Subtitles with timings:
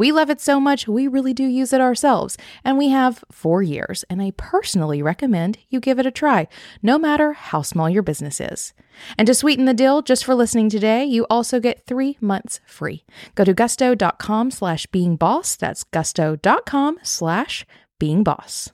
[0.00, 3.62] We love it so much, we really do use it ourselves, and we have four
[3.62, 6.48] years, and I personally recommend you give it a try,
[6.82, 8.72] no matter how small your business is.
[9.18, 13.04] And to sweeten the deal, just for listening today, you also get three months free.
[13.34, 15.54] Go to gusto.com slash being boss.
[15.54, 17.66] That's gusto.com slash
[17.98, 18.72] being boss.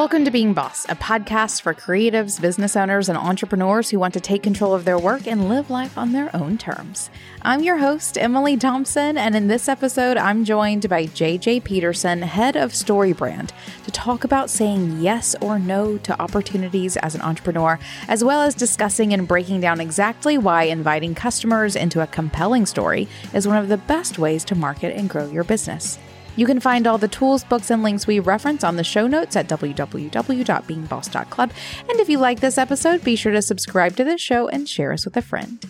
[0.00, 4.20] Welcome to Being Boss, a podcast for creatives, business owners, and entrepreneurs who want to
[4.20, 7.10] take control of their work and live life on their own terms.
[7.42, 12.56] I'm your host, Emily Thompson, and in this episode, I'm joined by JJ Peterson, head
[12.56, 13.50] of StoryBrand,
[13.84, 17.78] to talk about saying yes or no to opportunities as an entrepreneur,
[18.08, 23.06] as well as discussing and breaking down exactly why inviting customers into a compelling story
[23.34, 25.98] is one of the best ways to market and grow your business.
[26.36, 29.36] You can find all the tools, books, and links we reference on the show notes
[29.36, 31.50] at www.beingboss.club.
[31.88, 34.92] And if you like this episode, be sure to subscribe to the show and share
[34.92, 35.64] us with a friend.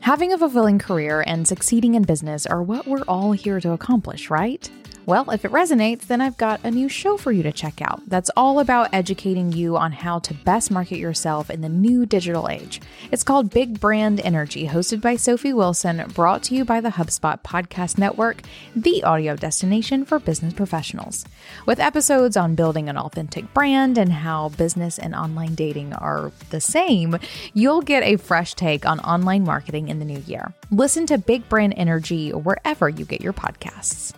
[0.00, 4.30] Having a fulfilling career and succeeding in business are what we're all here to accomplish,
[4.30, 4.70] right?
[5.08, 8.02] Well, if it resonates, then I've got a new show for you to check out
[8.08, 12.46] that's all about educating you on how to best market yourself in the new digital
[12.46, 12.82] age.
[13.10, 17.42] It's called Big Brand Energy, hosted by Sophie Wilson, brought to you by the HubSpot
[17.42, 18.42] Podcast Network,
[18.76, 21.24] the audio destination for business professionals.
[21.64, 26.60] With episodes on building an authentic brand and how business and online dating are the
[26.60, 27.16] same,
[27.54, 30.52] you'll get a fresh take on online marketing in the new year.
[30.70, 34.12] Listen to Big Brand Energy wherever you get your podcasts.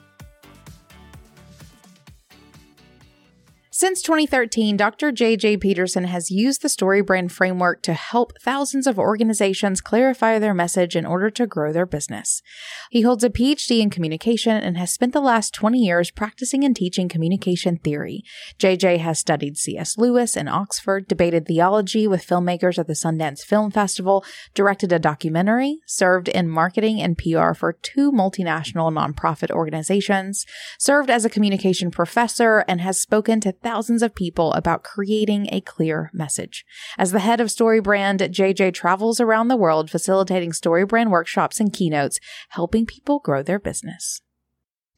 [3.80, 5.10] Since 2013, Dr.
[5.10, 5.56] J.J.
[5.56, 11.06] Peterson has used the StoryBrand framework to help thousands of organizations clarify their message in
[11.06, 12.42] order to grow their business.
[12.90, 16.76] He holds a PhD in communication and has spent the last 20 years practicing and
[16.76, 18.22] teaching communication theory.
[18.58, 19.96] JJ has studied C.S.
[19.96, 25.78] Lewis in Oxford, debated theology with filmmakers at the Sundance Film Festival, directed a documentary,
[25.86, 30.44] served in marketing and PR for two multinational nonprofit organizations,
[30.78, 33.69] served as a communication professor, and has spoken to thousands
[34.02, 36.64] of people about creating a clear message.
[36.98, 42.18] As the head of StoryBrand, JJ travels around the world facilitating StoryBrand workshops and keynotes,
[42.50, 44.20] helping people grow their business.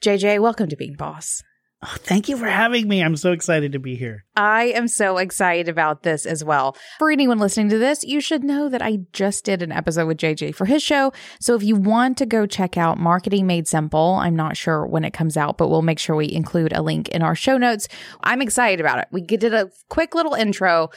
[0.00, 1.42] JJ, welcome to Being Boss.
[1.84, 3.02] Oh, thank you for having me.
[3.02, 4.24] I'm so excited to be here.
[4.36, 6.76] I am so excited about this as well.
[7.00, 10.18] For anyone listening to this, you should know that I just did an episode with
[10.18, 11.12] JJ for his show.
[11.40, 15.04] So if you want to go check out Marketing Made Simple, I'm not sure when
[15.04, 17.88] it comes out, but we'll make sure we include a link in our show notes.
[18.22, 19.08] I'm excited about it.
[19.10, 20.90] We did a quick little intro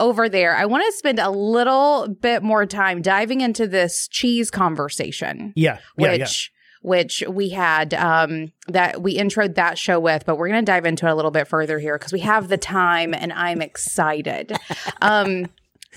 [0.00, 0.56] over there.
[0.56, 5.52] I want to spend a little bit more time diving into this cheese conversation.
[5.54, 5.78] Yeah.
[5.96, 10.48] yeah which yeah which we had um, that we introed that show with, but we're
[10.48, 13.14] going to dive into it a little bit further here because we have the time
[13.14, 14.56] and I'm excited.
[15.02, 15.46] um,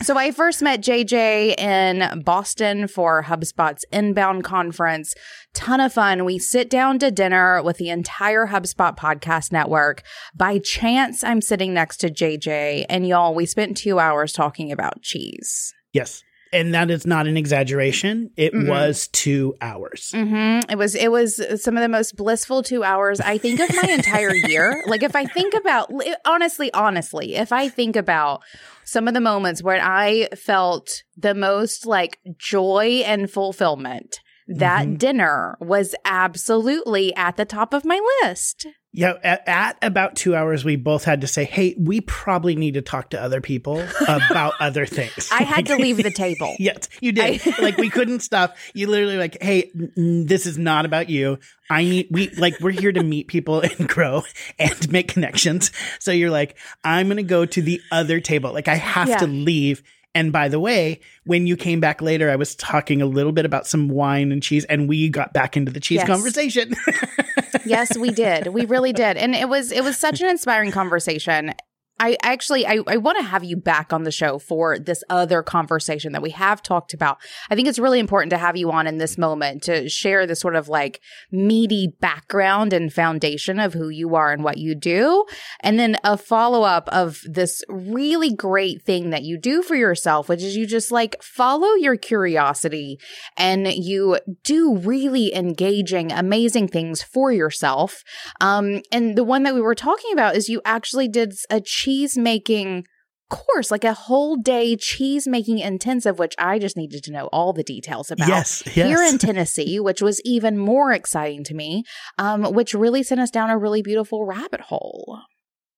[0.01, 5.15] so I first met JJ in Boston for HubSpot's inbound conference.
[5.53, 6.25] Ton of fun.
[6.25, 10.03] We sit down to dinner with the entire HubSpot podcast network.
[10.35, 15.01] By chance, I'm sitting next to JJ and y'all, we spent two hours talking about
[15.01, 15.73] cheese.
[15.93, 16.23] Yes
[16.55, 18.31] and that is not an exaggeration.
[18.37, 18.67] It mm-hmm.
[18.67, 20.11] was two hours.
[20.13, 20.71] Mm-hmm.
[20.71, 20.95] It was.
[20.95, 24.83] It was some of the most blissful two hours I think of my entire year.
[24.95, 25.91] Like if I think about
[26.25, 28.43] honestly, honestly, if I think about
[28.83, 34.95] some of the moments where I felt the most like joy and fulfillment, that mm-hmm.
[34.95, 38.67] dinner was absolutely at the top of my list.
[38.95, 42.75] Yeah, at, at, about two hours, we both had to say, "Hey, we probably need
[42.75, 46.55] to talk to other people about other things." I had to leave the table.
[46.59, 47.45] yes, you did.
[47.45, 48.55] I- like we couldn't stop.
[48.73, 51.39] You literally like, "Hey, n- this is not about you.
[51.69, 54.23] I need we like we're here to meet people and grow
[54.57, 58.53] and make connections." So you're like, "I'm gonna go to the other table.
[58.53, 59.17] Like I have yeah.
[59.17, 59.83] to leave."
[60.15, 63.45] And by the way, when you came back later, I was talking a little bit
[63.45, 66.07] about some wine and cheese, and we got back into the cheese yes.
[66.07, 66.73] conversation.
[67.65, 68.47] yes, we did.
[68.47, 69.17] We really did.
[69.17, 71.53] And it was it was such an inspiring conversation
[71.97, 75.41] I actually I, I want to have you back on the show for this other
[75.41, 77.17] conversation that we have talked about.
[77.49, 80.35] I think it's really important to have you on in this moment to share the
[80.35, 80.99] sort of like
[81.31, 85.25] meaty background and foundation of who you are and what you do.
[85.61, 90.27] And then a follow up of this really great thing that you do for yourself,
[90.27, 92.99] which is you just like follow your curiosity
[93.37, 98.03] and you do really engaging, amazing things for yourself.
[98.41, 102.17] Um, and the one that we were talking about is you actually did a cheese
[102.17, 102.85] making
[103.29, 107.53] course, like a whole day cheese making intensive, which I just needed to know all
[107.53, 108.27] the details about.
[108.27, 108.87] Yes, yes.
[108.87, 111.83] Here in Tennessee, which was even more exciting to me,
[112.17, 115.19] um, which really sent us down a really beautiful rabbit hole.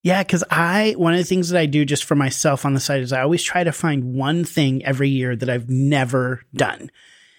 [0.03, 2.79] Yeah, because I, one of the things that I do just for myself on the
[2.79, 6.89] side is I always try to find one thing every year that I've never done.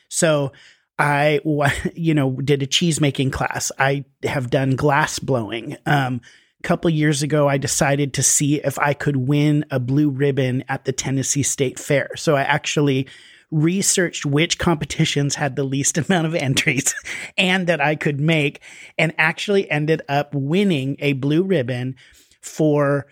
[0.09, 0.53] So
[0.99, 1.41] I,
[1.95, 3.73] you know, did a cheese making class.
[3.79, 5.77] I have done glass blowing.
[5.87, 6.21] Um,
[6.59, 10.65] a couple years ago, I decided to see if I could win a blue ribbon
[10.69, 12.11] at the Tennessee State Fair.
[12.17, 13.07] So I actually
[13.51, 16.95] researched which competitions had the least amount of entries
[17.37, 18.61] and that I could make,
[18.97, 21.97] and actually ended up winning a blue ribbon
[22.41, 23.07] for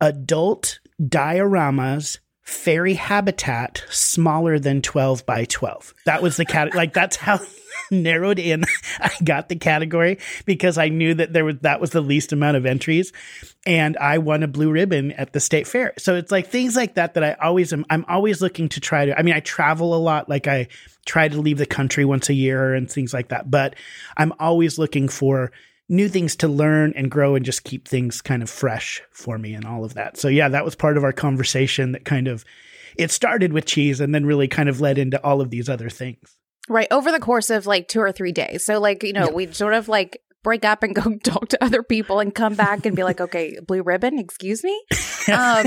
[0.00, 5.94] adult dioramas fairy habitat smaller than 12 by 12.
[6.06, 7.40] That was the cat like that's how
[7.90, 8.64] narrowed in
[9.00, 12.56] I got the category because I knew that there was that was the least amount
[12.56, 13.12] of entries
[13.64, 15.94] and I won a blue ribbon at the state fair.
[15.98, 19.06] So it's like things like that that I always am I'm always looking to try
[19.06, 20.68] to I mean I travel a lot like I
[21.06, 23.74] try to leave the country once a year and things like that, but
[24.16, 25.52] I'm always looking for
[25.88, 29.54] new things to learn and grow and just keep things kind of fresh for me
[29.54, 30.16] and all of that.
[30.16, 32.44] So yeah, that was part of our conversation that kind of
[32.96, 35.90] it started with cheese and then really kind of led into all of these other
[35.90, 36.36] things.
[36.68, 36.88] Right.
[36.90, 38.64] Over the course of like two or three days.
[38.64, 39.32] So like, you know, yeah.
[39.32, 42.84] we'd sort of like break up and go talk to other people and come back
[42.86, 44.82] and be like, okay, blue ribbon, excuse me.
[45.30, 45.66] Um,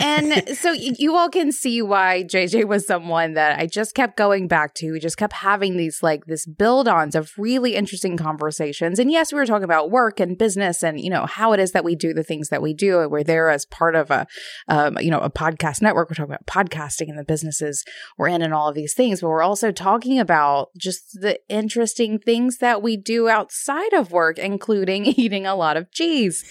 [0.00, 4.48] and so you all can see why JJ was someone that I just kept going
[4.48, 4.92] back to.
[4.92, 8.98] We just kept having these like this build ons of really interesting conversations.
[8.98, 11.72] And yes, we were talking about work and business and, you know, how it is
[11.72, 13.00] that we do the things that we do.
[13.00, 14.26] And we're there as part of a,
[14.66, 16.08] um, you know, a podcast network.
[16.08, 17.84] We're talking about podcasting and the businesses
[18.16, 22.18] we're in and all of these things, but we're also talking about just the interesting
[22.18, 26.44] things that we do outside of work, including eating a lot of cheese.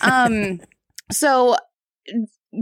[0.00, 0.60] Um,
[1.12, 1.56] so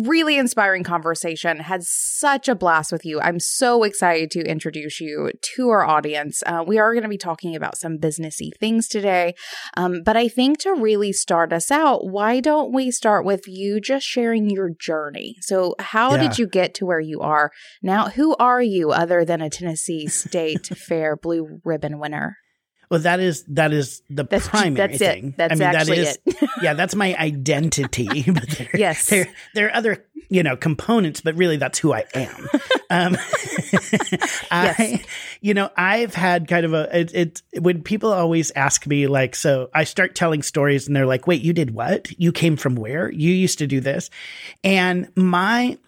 [0.04, 1.58] really inspiring conversation.
[1.58, 3.20] Had such a blast with you.
[3.20, 6.42] I'm so excited to introduce you to our audience.
[6.46, 9.34] Uh, we are going to be talking about some businessy things today,
[9.76, 13.80] um, but I think to really start us out, why don't we start with you
[13.80, 15.36] just sharing your journey?
[15.40, 16.28] So, how yeah.
[16.28, 17.50] did you get to where you are
[17.82, 18.08] now?
[18.08, 22.36] Who are you other than a Tennessee State Fair blue ribbon winner?
[22.92, 25.28] Well, that is that is the that's, primary that's thing.
[25.28, 25.36] It.
[25.38, 26.50] That's I mean, actually that is, it.
[26.62, 28.22] yeah, that's my identity.
[28.30, 32.04] but there, yes, there, there are other you know components, but really that's who I
[32.12, 32.48] am.
[32.90, 33.16] um,
[34.50, 35.06] I, yes.
[35.40, 39.36] you know, I've had kind of a it, it when people always ask me like,
[39.36, 42.12] so I start telling stories and they're like, wait, you did what?
[42.20, 43.10] You came from where?
[43.10, 44.10] You used to do this,
[44.62, 45.78] and my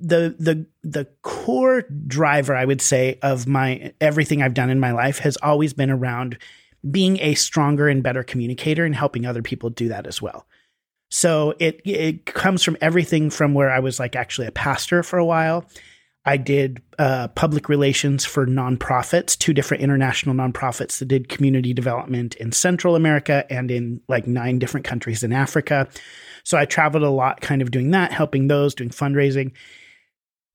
[0.00, 4.92] the the the core driver, I would say, of my everything I've done in my
[4.92, 6.38] life has always been around
[6.88, 10.46] being a stronger and better communicator and helping other people do that as well.
[11.10, 15.18] So it it comes from everything from where I was like actually a pastor for
[15.18, 15.66] a while.
[16.24, 22.34] I did uh, public relations for nonprofits, two different international nonprofits that did community development
[22.36, 25.88] in Central America and in like nine different countries in Africa.
[26.44, 29.52] So I traveled a lot, kind of doing that, helping those, doing fundraising.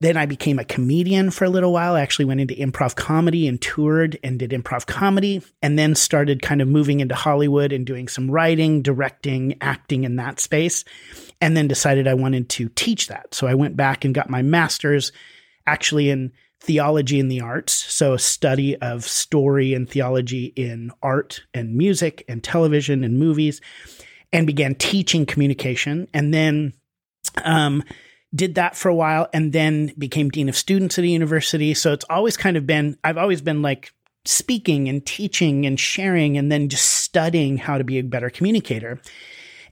[0.02, 1.94] Then I became a comedian for a little while.
[1.94, 6.42] I actually went into improv comedy and toured and did improv comedy, and then started
[6.42, 10.84] kind of moving into Hollywood and doing some writing, directing, acting in that space.
[11.40, 13.32] And then decided I wanted to teach that.
[13.32, 15.12] So I went back and got my master's
[15.68, 17.72] actually in theology and the arts.
[17.72, 23.60] So a study of story and theology in art and music and television and movies,
[24.32, 26.08] and began teaching communication.
[26.12, 26.72] And then,
[27.44, 27.84] um,
[28.34, 31.74] did that for a while and then became dean of students at a university.
[31.74, 33.92] So it's always kind of been, I've always been like
[34.24, 39.00] speaking and teaching and sharing and then just studying how to be a better communicator.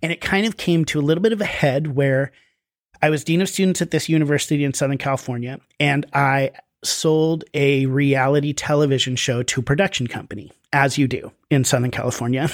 [0.03, 2.33] And it kind of came to a little bit of a head where
[3.03, 6.51] I was dean of students at this university in Southern California and I
[6.85, 12.49] sold a reality television show to a production company, as you do in Southern California.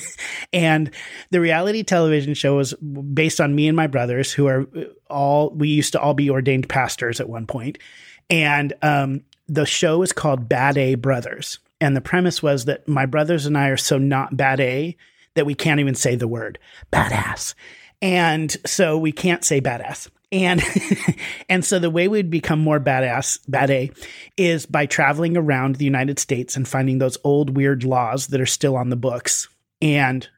[0.52, 0.90] and
[1.30, 4.66] the reality television show was based on me and my brothers, who are
[5.08, 7.78] all, we used to all be ordained pastors at one point.
[8.28, 11.58] And um, the show is called Bad A Brothers.
[11.80, 14.96] And the premise was that my brothers and I are so not bad A
[15.34, 16.58] that we can't even say the word
[16.92, 17.54] badass.
[18.02, 20.08] And so we can't say badass.
[20.32, 20.62] And
[21.48, 23.90] and so the way we'd become more badass, bad A,
[24.36, 28.46] is by traveling around the United States and finding those old weird laws that are
[28.46, 29.48] still on the books
[29.82, 30.28] and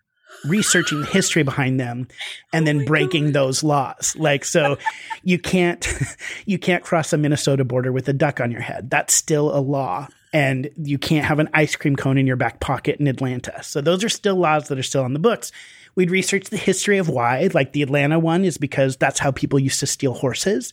[0.44, 2.08] researching the history behind them
[2.52, 3.34] and then oh breaking God.
[3.34, 4.16] those laws.
[4.18, 4.78] Like so
[5.22, 5.86] you can't
[6.46, 8.90] you can't cross a Minnesota border with a duck on your head.
[8.90, 10.08] That's still a law.
[10.34, 13.62] And you can't have an ice cream cone in your back pocket in Atlanta.
[13.62, 15.52] So those are still laws that are still on the books.
[15.94, 19.58] We'd research the history of why, like the Atlanta one is because that's how people
[19.58, 20.72] used to steal horses.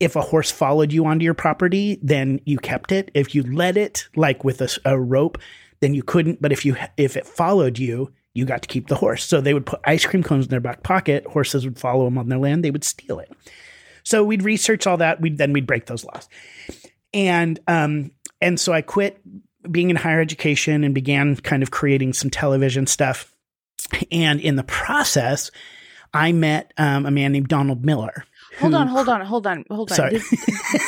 [0.00, 3.10] If a horse followed you onto your property, then you kept it.
[3.14, 5.38] If you led it, like with a, a rope,
[5.80, 6.40] then you couldn't.
[6.40, 9.24] But if you if it followed you, you got to keep the horse.
[9.24, 11.26] So they would put ice cream cones in their back pocket.
[11.26, 12.64] Horses would follow them on their land.
[12.64, 13.30] They would steal it.
[14.02, 15.20] So we'd research all that.
[15.20, 16.28] We'd then we'd break those laws.
[17.12, 19.20] And um and so I quit
[19.70, 23.29] being in higher education and began kind of creating some television stuff.
[24.10, 25.50] And in the process,
[26.12, 28.24] I met um, a man named Donald Miller.
[28.58, 29.96] Hold on, hold on, hold on, hold on.
[29.96, 30.10] Sorry.
[30.10, 30.22] Did,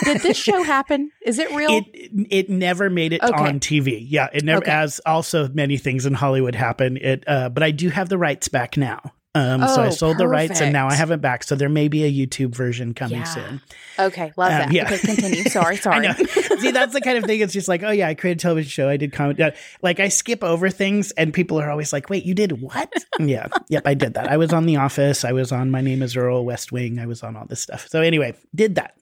[0.05, 1.13] did, this show happen?
[1.25, 1.71] Is it real?
[1.71, 3.33] It it never made it okay.
[3.35, 4.05] on TV.
[4.07, 4.63] Yeah, it never.
[4.63, 4.71] Okay.
[4.71, 6.97] As also many things in Hollywood happen.
[6.97, 9.01] It, uh, but I do have the rights back now.
[9.35, 10.19] Um, oh, so I oh, sold perfect.
[10.19, 11.43] the rights and now I have it back.
[11.43, 13.25] So there may be a YouTube version coming yeah.
[13.25, 13.63] soon.
[13.99, 14.73] Okay, love um, that.
[14.73, 14.85] Yeah.
[14.85, 15.45] Okay, continue.
[15.45, 16.13] Sorry, sorry.
[16.59, 17.41] See, that's the kind of thing.
[17.41, 18.91] It's just like, oh yeah, I created a television show.
[18.91, 19.43] I did comedy.
[19.81, 23.47] Like I skip over things, and people are always like, "Wait, you did what?" yeah,
[23.69, 24.29] yep, I did that.
[24.29, 25.25] I was on The Office.
[25.25, 26.99] I was on My Name Is Earl, West Wing.
[26.99, 27.89] I was on all this stuff.
[27.89, 28.99] So anyway, did that.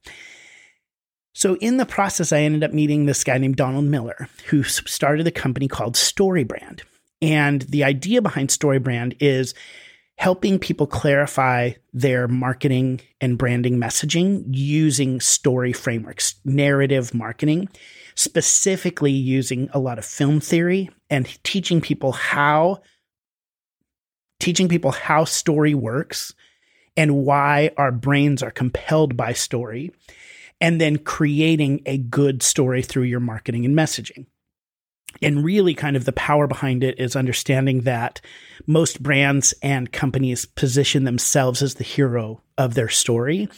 [1.33, 5.27] So in the process, I ended up meeting this guy named Donald Miller, who started
[5.27, 6.83] a company called StoryBrand.
[7.23, 9.55] And the idea behind StoryBrand is
[10.21, 17.67] helping people clarify their marketing and branding messaging using story frameworks, narrative marketing,
[18.17, 22.83] specifically using a lot of film theory and teaching people how
[24.41, 26.35] teaching people how story works
[26.99, 29.91] and why our brains are compelled by story
[30.61, 34.27] and then creating a good story through your marketing and messaging.
[35.23, 38.21] And really, kind of the power behind it is understanding that
[38.67, 43.49] most brands and companies position themselves as the hero of their story.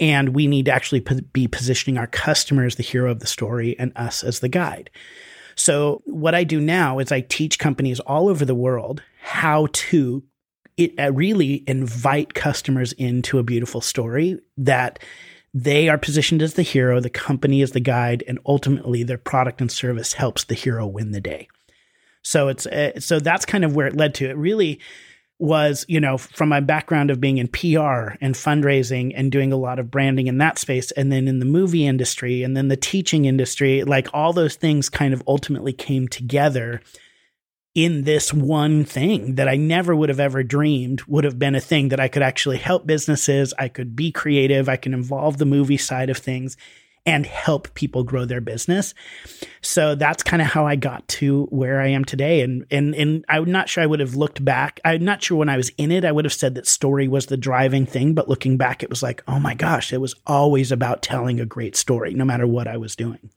[0.00, 1.00] And we need to actually
[1.32, 4.90] be positioning our customers the hero of the story and us as the guide.
[5.56, 10.22] So, what I do now is I teach companies all over the world how to
[10.76, 15.00] it, uh, really invite customers into a beautiful story that
[15.54, 19.60] they are positioned as the hero, the company is the guide, and ultimately their product
[19.60, 21.48] and service helps the hero win the day.
[22.22, 24.28] So it's uh, so that's kind of where it led to.
[24.28, 24.80] It really
[25.38, 29.56] was, you know, from my background of being in PR and fundraising and doing a
[29.56, 32.76] lot of branding in that space, and then in the movie industry and then the
[32.76, 36.82] teaching industry, like all those things kind of ultimately came together
[37.78, 41.60] in this one thing that I never would have ever dreamed would have been a
[41.60, 43.54] thing that I could actually help businesses.
[43.56, 44.68] I could be creative.
[44.68, 46.56] I can involve the movie side of things
[47.06, 48.94] and help people grow their business.
[49.60, 52.40] So that's kind of how I got to where I am today.
[52.40, 54.80] And, and, and I'm not sure I would have looked back.
[54.84, 57.26] I'm not sure when I was in it, I would have said that story was
[57.26, 58.12] the driving thing.
[58.12, 61.46] But looking back, it was like, oh my gosh, it was always about telling a
[61.46, 63.30] great story, no matter what I was doing.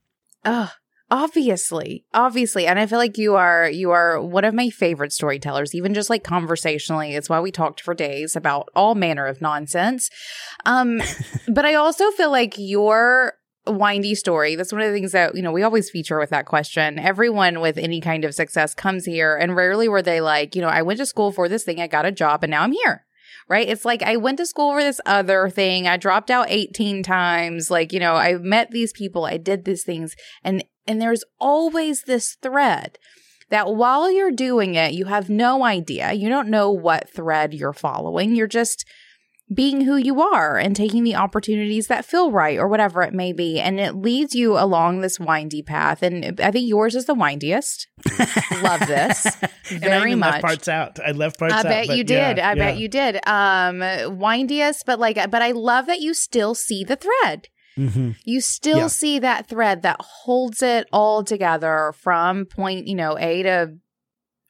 [0.43, 0.71] Oh,
[1.12, 5.75] obviously obviously and i feel like you are you are one of my favorite storytellers
[5.75, 7.13] even just like conversationally.
[7.13, 10.10] It's why we talked for days about all manner of nonsense.
[10.65, 11.01] Um
[11.53, 13.34] but i also feel like your
[13.68, 16.46] windy story that's one of the things that you know we always feature with that
[16.46, 16.98] question.
[16.98, 20.70] Everyone with any kind of success comes here and rarely were they like you know
[20.70, 23.06] i went to school for this thing i got a job and now i'm here
[23.51, 23.67] right?
[23.67, 25.86] It's like I went to school for this other thing.
[25.86, 27.70] I dropped out 18 times.
[27.70, 29.25] Like, you know, I met these people.
[29.25, 30.15] I did these things.
[30.41, 32.98] And and there's always this thread
[33.50, 36.13] that while you're doing it, you have no idea.
[36.13, 38.36] You don't know what thread you're following.
[38.36, 38.86] You're just
[39.53, 43.34] being who you are and taking the opportunities that feel right or whatever it may
[43.34, 43.60] be.
[43.60, 46.01] And it leads you along this windy path.
[46.01, 47.88] And I think yours is the windiest.
[48.62, 49.27] Love this
[49.70, 50.34] very much.
[50.34, 51.00] Left parts out.
[51.05, 51.65] I left parts out.
[51.65, 51.88] I out.
[51.88, 52.38] Bet you did.
[52.38, 52.55] Yeah, I yeah.
[52.55, 53.27] bet you did.
[53.27, 57.48] Um, windiest, but like, but I love that you still see the thread.
[57.77, 58.12] Mm-hmm.
[58.25, 58.88] You still yeah.
[58.88, 63.74] see that thread that holds it all together from point, you know, A to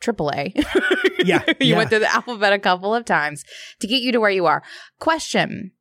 [0.01, 0.53] triple A.
[1.23, 1.43] yeah.
[1.59, 1.77] you yeah.
[1.77, 3.45] went through the alphabet a couple of times
[3.79, 4.63] to get you to where you are.
[4.99, 5.71] Question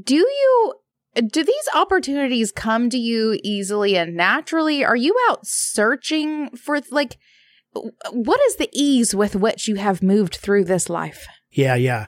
[0.00, 0.74] Do you.
[1.16, 4.84] Do these opportunities come to you easily and naturally?
[4.84, 7.18] Are you out searching for, like,
[8.12, 11.26] what is the ease with which you have moved through this life?
[11.50, 12.06] Yeah, yeah.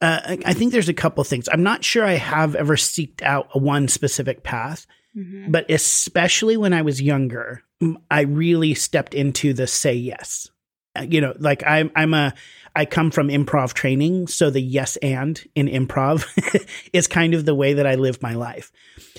[0.00, 1.48] Uh, I think there's a couple things.
[1.52, 5.50] I'm not sure I have ever seeked out a one specific path, mm-hmm.
[5.50, 7.62] but especially when I was younger,
[8.10, 10.48] I really stepped into the say yes.
[10.96, 12.34] Uh, You know, like I'm I'm a
[12.74, 16.26] I come from improv training, so the yes and in improv
[16.92, 18.70] is kind of the way that I live my life.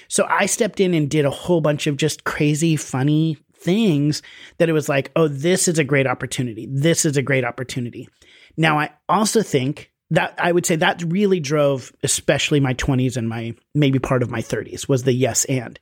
[0.07, 4.21] So I stepped in and did a whole bunch of just crazy, funny things
[4.57, 6.67] that it was like, oh, this is a great opportunity.
[6.71, 8.09] This is a great opportunity.
[8.57, 13.29] Now, I also think that I would say that really drove, especially my 20s and
[13.29, 15.79] my maybe part of my 30s, was the yes and.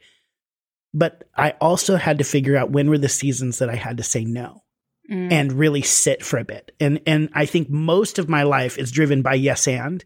[0.94, 4.04] But I also had to figure out when were the seasons that I had to
[4.04, 4.64] say no
[5.10, 5.32] Mm.
[5.32, 6.72] and really sit for a bit.
[6.80, 10.06] And and I think most of my life is driven by yes and,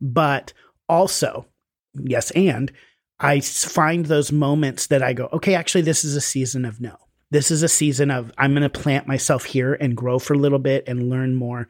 [0.00, 0.52] but
[0.88, 1.46] also
[1.94, 2.72] yes and
[3.20, 6.96] I find those moments that I go, okay, actually this is a season of no.
[7.30, 10.38] This is a season of I'm going to plant myself here and grow for a
[10.38, 11.68] little bit and learn more.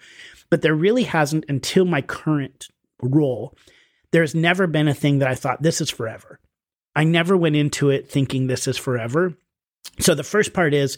[0.48, 2.68] But there really hasn't until my current
[3.02, 3.54] role.
[4.10, 6.40] There's never been a thing that I thought this is forever.
[6.96, 9.34] I never went into it thinking this is forever.
[9.98, 10.96] So the first part is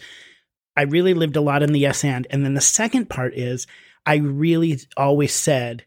[0.76, 2.26] I really lived a lot in the yes and.
[2.30, 3.66] And then the second part is
[4.06, 5.84] I really always said,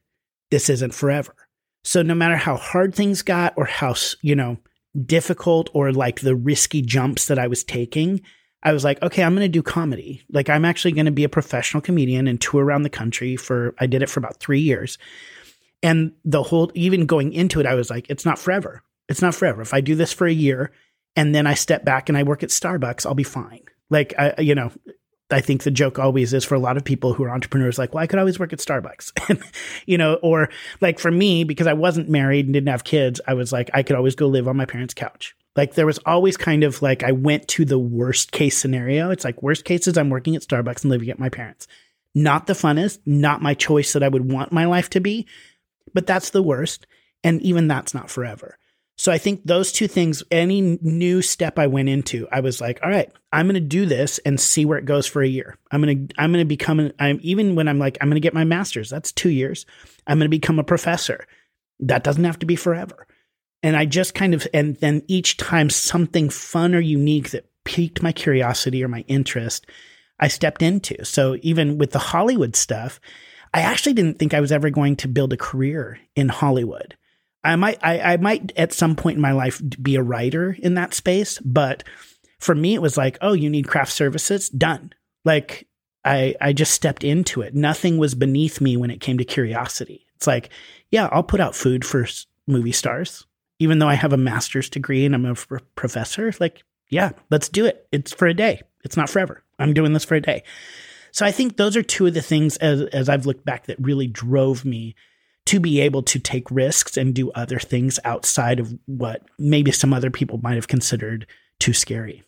[0.52, 1.36] this isn't forever.
[1.84, 4.58] So no matter how hard things got or how, you know,
[5.06, 8.22] difficult or like the risky jumps that I was taking,
[8.64, 10.24] I was like, okay, I'm going to do comedy.
[10.32, 13.76] Like I'm actually going to be a professional comedian and tour around the country for,
[13.80, 14.98] I did it for about three years.
[15.84, 18.82] And the whole, even going into it, I was like, it's not forever.
[19.08, 19.62] It's not forever.
[19.62, 20.72] If I do this for a year
[21.16, 23.62] and then I step back and I work at Starbucks, I'll be fine.
[23.90, 24.72] Like, I, you know,
[25.32, 27.94] I think the joke always is for a lot of people who are entrepreneurs, like,
[27.94, 29.44] well, I could always work at Starbucks,
[29.86, 30.50] you know, or
[30.82, 33.82] like for me, because I wasn't married and didn't have kids, I was like, I
[33.82, 35.36] could always go live on my parents' couch.
[35.56, 39.10] Like there was always kind of like, I went to the worst case scenario.
[39.10, 41.68] It's like, worst case is I'm working at Starbucks and living at my parents.
[42.14, 45.28] Not the funnest, not my choice that I would want my life to be,
[45.94, 46.86] but that's the worst.
[47.24, 48.60] And even that's not forever.
[48.98, 52.80] So I think those two things, any new step I went into, I was like,
[52.82, 55.58] all right, I'm going to do this and see where it goes for a year.
[55.70, 58.16] I'm going to, I'm going to become an, I'm even when I'm like, I'm going
[58.16, 59.66] to get my master's, that's two years.
[60.08, 61.28] I'm going to become a professor.
[61.82, 63.06] That doesn't have to be forever.
[63.62, 68.02] And I just kind of, and then each time something fun or unique that piqued
[68.02, 69.66] my curiosity or my interest,
[70.20, 71.04] I stepped into.
[71.04, 73.02] So even with the Hollywood stuff,
[73.54, 76.96] I actually didn't think I was ever going to build a career in Hollywood.
[77.46, 80.74] I might, I, I might at some point in my life be a writer in
[80.74, 81.84] that space, but
[82.40, 84.92] for me, it was like, oh, you need craft services, done.
[85.24, 85.68] Like
[86.04, 87.54] I, I just stepped into it.
[87.54, 90.06] Nothing was beneath me when it came to curiosity.
[90.16, 90.50] It's like,
[90.92, 92.08] yeah, I'll put out food for
[92.48, 93.26] movie stars,
[93.60, 95.36] even though I have a master's degree and I'm a
[95.76, 96.32] professor.
[96.40, 97.88] Like, yeah, let's do it.
[97.92, 98.62] It's for a day.
[98.84, 99.44] It's not forever.
[99.60, 100.44] I'm doing this for a day.
[101.12, 103.78] So I think those are two of the things as as I've looked back that
[103.80, 104.96] really drove me
[105.46, 109.94] to be able to take risks and do other things outside of what maybe some
[109.94, 111.28] other people might have considered
[111.60, 112.24] too scary.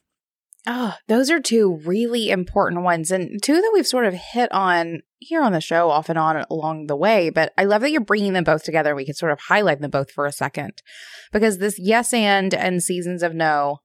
[0.70, 5.02] Oh, those are two really important ones, and two that we've sort of hit on
[5.20, 7.30] here on the show off and on along the way.
[7.30, 8.94] But I love that you're bringing them both together.
[8.94, 10.82] We could sort of highlight them both for a second
[11.32, 13.80] because this yes and and seasons of no.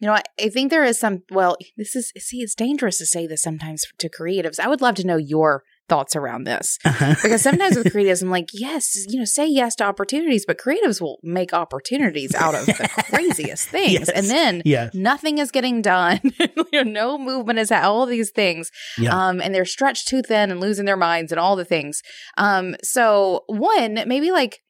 [0.00, 1.24] You know, I, I think there is some.
[1.32, 4.60] Well, this is see, it's dangerous to say this sometimes to creatives.
[4.60, 6.78] I would love to know your thoughts around this
[7.22, 11.00] because sometimes with creatives, I'm like, yes, you know, say yes to opportunities, but creatives
[11.00, 14.08] will make opportunities out of the craziest things, Yes.
[14.08, 16.20] and then yeah, nothing is getting done.
[16.72, 18.70] No movement is at all these things.
[18.98, 22.02] yeah, Um, and they're stretched too thin and losing their minds and all the things.
[22.36, 24.60] Um, so one, maybe like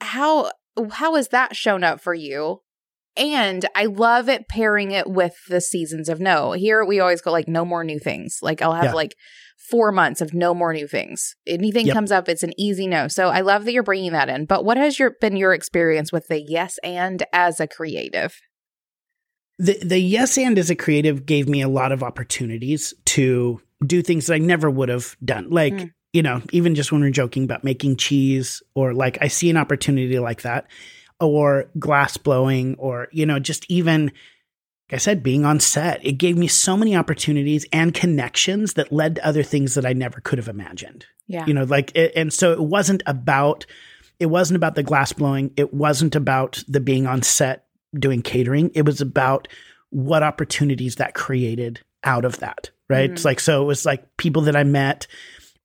[0.00, 0.50] how
[0.92, 2.60] how has that shown up for you?
[3.18, 6.52] And I love it pairing it with the seasons of no.
[6.52, 8.38] Here we always go like no more new things.
[8.40, 8.92] Like I'll have Yeah.
[8.94, 9.16] like
[9.70, 11.34] four months of no more new things.
[11.46, 11.94] Anything Yep.
[11.94, 13.08] comes up, it's an easy no.
[13.08, 14.46] So I love that you're bringing that in.
[14.46, 18.34] But what has your been your experience with the yes and as a creative?
[19.58, 24.02] the the yes and as a creative gave me a lot of opportunities to do
[24.02, 25.50] things that I never would have done.
[25.50, 25.90] Like, Mm.
[26.12, 29.56] you know, even just when we're joking about making cheese or like I see an
[29.56, 30.66] opportunity like that
[31.20, 34.04] or glass blowing or, you know, just even
[34.90, 38.90] like I said, being on set, it gave me so many opportunities and connections that
[38.90, 41.04] led to other things that I never could have imagined.
[41.26, 41.44] Yeah.
[41.46, 43.66] you know like it, and so it wasn't about
[44.18, 45.52] it wasn't about the glass blowing.
[45.58, 48.70] It wasn't about the being on set doing catering.
[48.74, 49.46] It was about
[49.90, 53.10] what opportunities that created out of that right?
[53.10, 53.12] Mhm.
[53.12, 55.06] it's like so it was like people that i met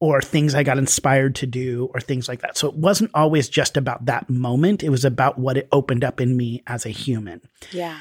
[0.03, 3.47] or things i got inspired to do or things like that so it wasn't always
[3.47, 6.89] just about that moment it was about what it opened up in me as a
[6.89, 7.39] human
[7.71, 7.99] yeah.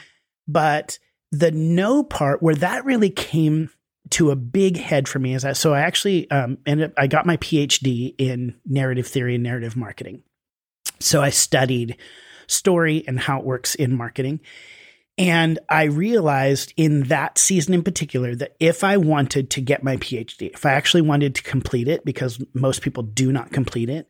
[0.48, 0.98] but
[1.30, 3.70] the no part where that really came
[4.10, 7.06] to a big head for me is that so I actually um, ended up, I
[7.06, 10.22] got my PhD in narrative theory and narrative marketing.
[11.00, 11.96] So I studied
[12.46, 14.40] story and how it works in marketing.
[15.18, 19.96] And I realized in that season in particular that if I wanted to get my
[19.98, 24.08] PhD, if I actually wanted to complete it, because most people do not complete it,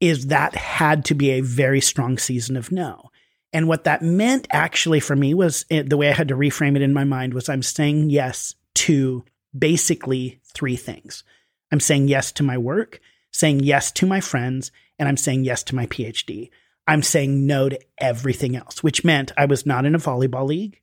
[0.00, 3.10] is that had to be a very strong season of no.
[3.52, 6.76] And what that meant actually for me was it, the way I had to reframe
[6.76, 9.24] it in my mind was I'm saying yes to
[9.56, 11.24] basically three things.
[11.72, 13.00] I'm saying yes to my work,
[13.32, 16.50] saying yes to my friends, and I'm saying yes to my PhD.
[16.90, 20.80] I'm saying no to everything else, which meant I was not in a volleyball league,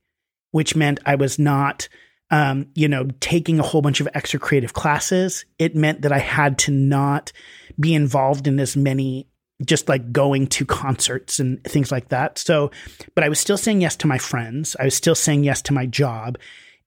[0.51, 1.89] which meant I was not,
[2.31, 5.43] um, you know, taking a whole bunch of extra creative classes.
[5.59, 7.33] It meant that I had to not
[7.77, 9.27] be involved in as many
[9.65, 12.37] just like going to concerts and things like that.
[12.37, 12.71] So,
[13.13, 14.77] but I was still saying yes to my friends.
[14.79, 16.37] I was still saying yes to my job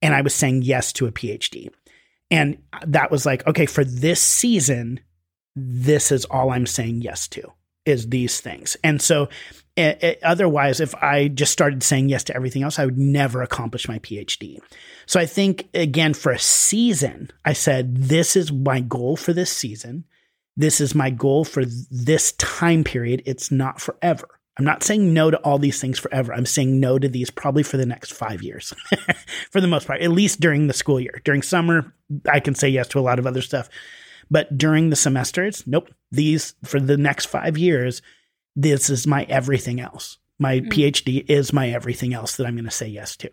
[0.01, 1.69] and I was saying yes to a PhD.
[2.31, 2.57] And
[2.87, 5.01] that was like, okay, for this season,
[5.55, 7.53] this is all I'm saying yes to
[7.85, 8.77] is these things.
[8.85, 9.29] And so
[9.77, 13.43] it, it, otherwise, if I just started saying yes to everything else, I would never
[13.43, 14.59] accomplish my PhD.
[15.07, 19.51] So I think, again, for a season, I said, this is my goal for this
[19.51, 20.05] season.
[20.57, 23.23] This is my goal for this time period.
[23.25, 24.29] It's not forever.
[24.59, 26.35] I'm not saying no to all these things forever.
[26.35, 28.75] I'm saying no to these probably for the next five years,
[29.51, 31.23] for the most part, at least during the school year.
[31.25, 31.95] During summer,
[32.31, 33.71] I can say yes to a lot of other stuff.
[34.31, 35.91] But during the semesters, nope.
[36.13, 38.03] These for the next five years,
[38.57, 40.19] this is my everything else.
[40.39, 40.69] My mm.
[40.69, 43.31] PhD is my everything else that I'm going to say yes to.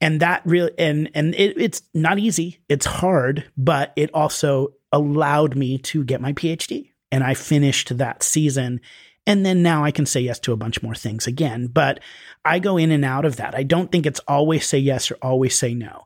[0.00, 2.60] And that really, and, and it, it's not easy.
[2.68, 6.90] It's hard, but it also allowed me to get my PhD.
[7.12, 8.80] And I finished that season.
[9.26, 11.68] And then now I can say yes to a bunch more things again.
[11.68, 12.00] But
[12.44, 13.54] I go in and out of that.
[13.54, 16.04] I don't think it's always say yes or always say no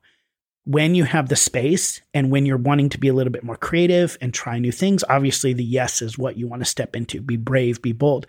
[0.68, 3.57] when you have the space and when you're wanting to be a little bit more
[3.57, 7.22] creative and try new things, obviously the yes is what you want to step into.
[7.22, 8.26] Be brave, be bold.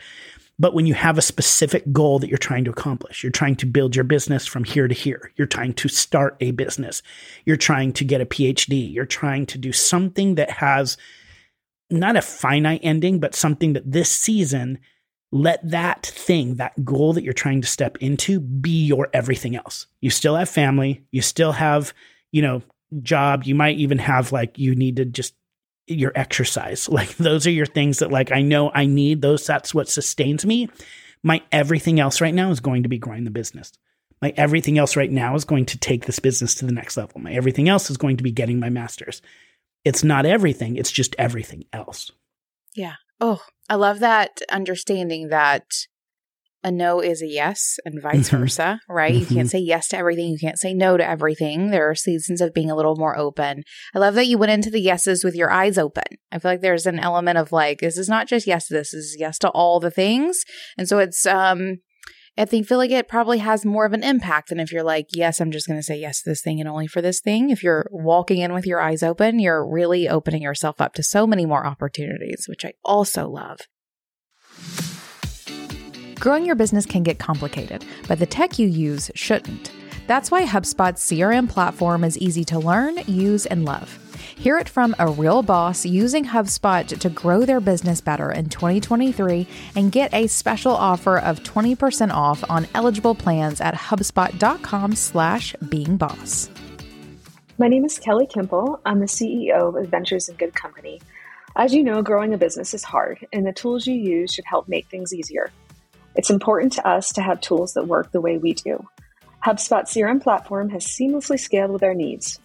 [0.58, 3.66] But when you have a specific goal that you're trying to accomplish, you're trying to
[3.66, 7.02] build your business from here to here, you're trying to start a business,
[7.44, 10.96] you're trying to get a PhD, you're trying to do something that has
[11.90, 14.80] not a finite ending, but something that this season,
[15.34, 19.88] let that thing, that goal that you're trying to step into be your everything else.
[20.00, 21.94] You still have family, you still have
[22.32, 22.62] you know,
[23.02, 25.36] job, you might even have like you need to just
[25.88, 26.88] your exercise.
[27.00, 30.46] Like those are your things that like I know I need those that's what sustains
[30.46, 30.70] me.
[31.24, 33.72] My everything else right now is going to be growing the business.
[34.22, 37.22] My everything else right now is going to take this business to the next level.
[37.22, 39.22] My everything else is going to be getting my masters.
[39.86, 42.12] It's not everything, it's just everything else.
[42.76, 42.96] Yeah.
[43.22, 45.88] Oh, I love that understanding that
[46.64, 48.38] a no is a yes and vice mm-hmm.
[48.38, 49.14] versa, right?
[49.14, 49.48] You can't mm-hmm.
[49.48, 50.28] say yes to everything.
[50.28, 51.72] You can't say no to everything.
[51.72, 53.64] There are seasons of being a little more open.
[53.96, 56.04] I love that you went into the yeses with your eyes open.
[56.32, 58.92] I feel like there's an element of like, this is not just yes to this,
[58.92, 60.44] this is yes to all the things.
[60.78, 61.78] And so it's, um,
[62.38, 65.08] I think feel like it probably has more of an impact than if you're like,
[65.12, 67.50] yes, I'm just going to say yes to this thing and only for this thing.
[67.50, 71.28] If you're walking in with your eyes open, you're really opening yourself up to so
[71.28, 73.60] many more opportunities, which I also love.
[76.20, 79.72] Growing your business can get complicated, but the tech you use shouldn't.
[80.06, 83.98] That's why HubSpot's CRM platform is easy to learn, use, and love.
[84.36, 89.48] Hear it from a real boss using HubSpot to grow their business better in 2023
[89.78, 96.50] and get a special offer of 20% off on eligible plans at hubspot.com slash beingboss.
[97.58, 98.82] My name is Kelly Kimple.
[98.86, 101.00] I'm the CEO of Adventures in Good Company.
[101.56, 104.68] As you know, growing a business is hard, and the tools you use should help
[104.68, 105.52] make things easier.
[106.16, 108.88] It's important to us to have tools that work the way we do.
[109.46, 112.40] HubSpot CRM platform has seamlessly scaled with our needs.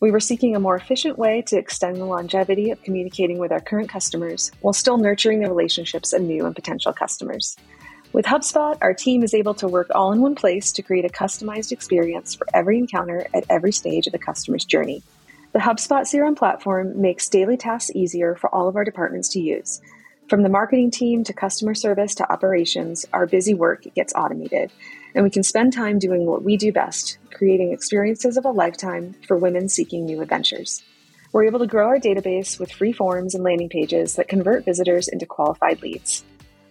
[0.00, 3.60] We were seeking a more efficient way to extend the longevity of communicating with our
[3.60, 7.56] current customers while still nurturing the relationships of new and potential customers.
[8.12, 11.08] With HubSpot, our team is able to work all in one place to create a
[11.08, 15.02] customized experience for every encounter at every stage of the customer's journey.
[15.52, 19.80] The HubSpot CRM platform makes daily tasks easier for all of our departments to use
[20.30, 24.70] from the marketing team to customer service to operations, our busy work gets automated,
[25.12, 29.16] and we can spend time doing what we do best creating experiences of a lifetime
[29.26, 30.84] for women seeking new adventures.
[31.32, 35.08] We're able to grow our database with free forms and landing pages that convert visitors
[35.08, 36.24] into qualified leads.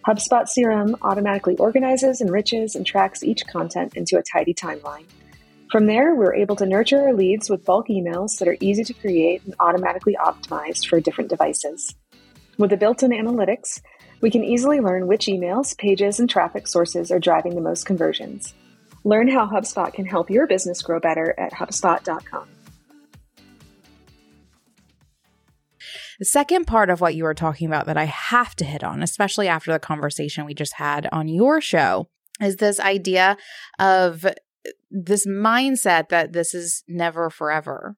[0.08, 5.04] HubSpot CRM automatically organizes, enriches, and tracks each content into a tidy timeline.
[5.70, 8.94] From there, we're able to nurture our leads with bulk emails that are easy to
[8.94, 11.94] create and automatically optimized for different devices.
[12.60, 13.80] With the built in analytics,
[14.20, 18.52] we can easily learn which emails, pages, and traffic sources are driving the most conversions.
[19.02, 22.46] Learn how HubSpot can help your business grow better at HubSpot.com.
[26.18, 29.02] The second part of what you were talking about that I have to hit on,
[29.02, 32.08] especially after the conversation we just had on your show,
[32.42, 33.38] is this idea
[33.78, 34.26] of
[34.90, 37.96] this mindset that this is never forever,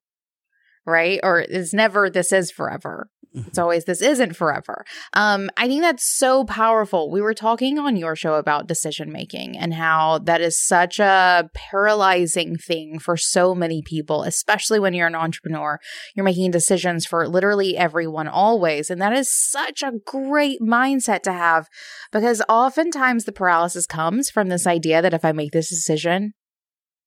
[0.85, 1.19] right?
[1.21, 3.09] Or it's never this is forever.
[3.35, 3.59] It's Mm-hmm.
[3.61, 4.85] always this isn't forever.
[5.13, 7.09] Um, I think that's so powerful.
[7.09, 11.49] We were talking on your show about decision making and how that is such a
[11.55, 15.79] paralyzing thing for so many people, especially when you're an entrepreneur.
[16.15, 18.89] You're making decisions for literally everyone always.
[18.91, 21.67] And that is such a great mindset to have
[22.11, 26.33] because oftentimes the paralysis comes from this idea that if I make this decision,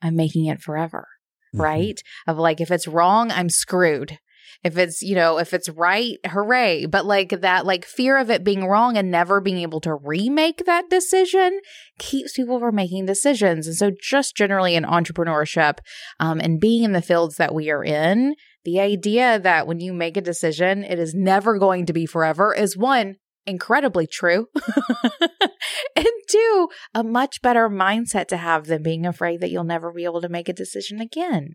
[0.03, 1.07] I'm making it forever,
[1.55, 1.61] Mhm.
[1.61, 2.01] right?
[2.27, 4.19] Of like, if it's wrong, I'm screwed.
[4.65, 6.87] If it's, you know, if it's right, hooray.
[6.87, 10.65] But like that, like fear of it being wrong and never being able to remake
[10.67, 11.61] that decision
[11.99, 13.67] keeps people from making decisions.
[13.67, 15.79] And so, just generally in entrepreneurship
[16.21, 19.93] um, and being in the fields that we are in, the idea that when you
[19.93, 23.17] make a decision, it is never going to be forever is one,
[23.47, 24.49] incredibly true.
[25.97, 30.05] and two, a much better mindset to have than being afraid that you'll never be
[30.05, 31.55] able to make a decision again.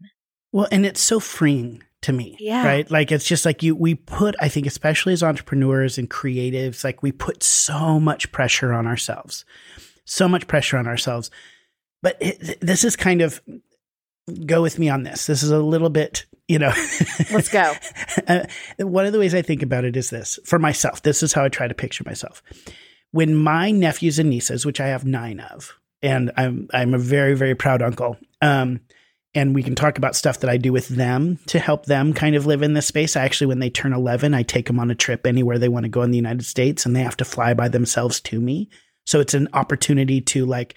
[0.52, 2.36] Well, and it's so freeing to me.
[2.40, 2.66] Yeah.
[2.66, 2.90] Right.
[2.90, 7.04] Like it's just like you, we put, I think, especially as entrepreneurs and creatives, like
[7.04, 9.46] we put so much pressure on ourselves,
[10.06, 11.30] so much pressure on ourselves.
[12.02, 13.42] But it, this is kind of,
[14.46, 15.28] go with me on this.
[15.28, 16.74] This is a little bit, you know.
[17.32, 17.74] Let's go.
[18.28, 18.46] uh,
[18.80, 21.02] one of the ways I think about it is this for myself.
[21.02, 22.42] This is how I try to picture myself.
[23.12, 27.36] When my nephews and nieces, which I have nine of, and I'm I'm a very
[27.36, 28.18] very proud uncle.
[28.42, 28.80] Um,
[29.34, 32.36] and we can talk about stuff that I do with them to help them kind
[32.36, 33.16] of live in this space.
[33.16, 35.84] I actually, when they turn 11, I take them on a trip anywhere they want
[35.84, 38.70] to go in the United States, and they have to fly by themselves to me.
[39.06, 40.76] So it's an opportunity to like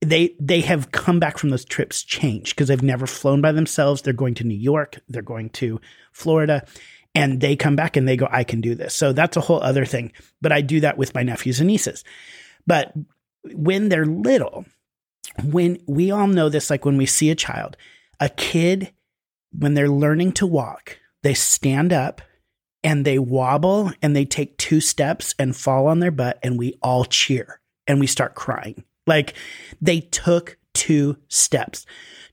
[0.00, 4.02] they they have come back from those trips changed because they've never flown by themselves.
[4.02, 5.80] They're going to New York, they're going to
[6.12, 6.66] Florida,
[7.14, 8.94] and they come back and they go, I can do this.
[8.94, 10.12] So that's a whole other thing.
[10.40, 12.04] But I do that with my nephews and nieces.
[12.66, 12.92] But
[13.44, 14.64] when they're little,
[15.44, 17.76] when we all know this, like when we see a child,
[18.20, 18.92] a kid,
[19.56, 22.20] when they're learning to walk, they stand up
[22.84, 26.78] and they wobble and they take two steps and fall on their butt, and we
[26.82, 28.84] all cheer and we start crying.
[29.06, 29.34] Like
[29.80, 31.86] they took two steps.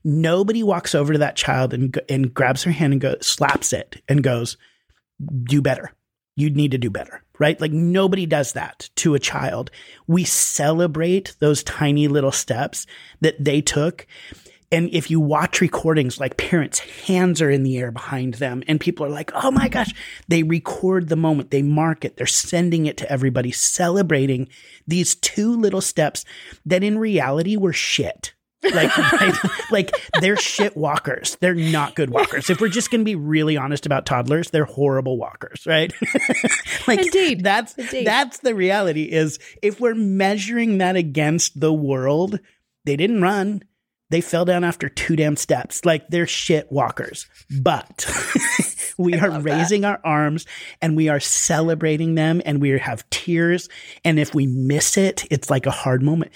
[0.04, 4.02] Nobody walks over to that child and and grabs her hand and goes slaps it
[4.08, 4.56] and goes,
[5.44, 5.92] "Do better.
[6.36, 7.60] You need to do better." Right?
[7.60, 9.72] Like nobody does that to a child.
[10.06, 12.86] We celebrate those tiny little steps
[13.22, 14.06] that they took.
[14.70, 18.78] And if you watch recordings, like parents' hands are in the air behind them, and
[18.78, 19.92] people are like, oh my gosh,
[20.28, 24.48] they record the moment, they mark it, they're sending it to everybody, celebrating
[24.86, 26.24] these two little steps
[26.66, 28.32] that in reality were shit.
[28.62, 29.34] Like, right?
[29.70, 31.36] like they're shit walkers.
[31.40, 32.50] They're not good walkers.
[32.50, 35.92] If we're just going to be really honest about toddlers, they're horrible walkers, right?
[36.86, 37.42] like Indeed.
[37.42, 38.06] that's Indeed.
[38.06, 42.38] that's the reality is if we're measuring that against the world,
[42.84, 43.62] they didn't run.
[44.10, 45.84] They fell down after two damn steps.
[45.84, 47.28] Like they're shit walkers.
[47.62, 48.06] But
[48.98, 50.46] we are raising our arms
[50.82, 53.68] and we are celebrating them and we have tears.
[54.04, 56.32] And if we miss it, it's like a hard moment.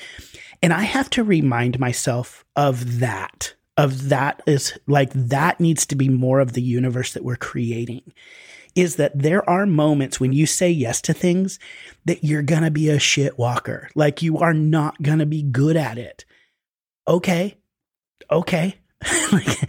[0.64, 3.52] And I have to remind myself of that.
[3.76, 8.14] Of that is like that needs to be more of the universe that we're creating.
[8.74, 11.58] Is that there are moments when you say yes to things
[12.06, 13.90] that you're gonna be a shit walker.
[13.94, 16.24] Like you are not gonna be good at it.
[17.06, 17.58] Okay.
[18.30, 18.76] Okay.
[19.32, 19.68] like,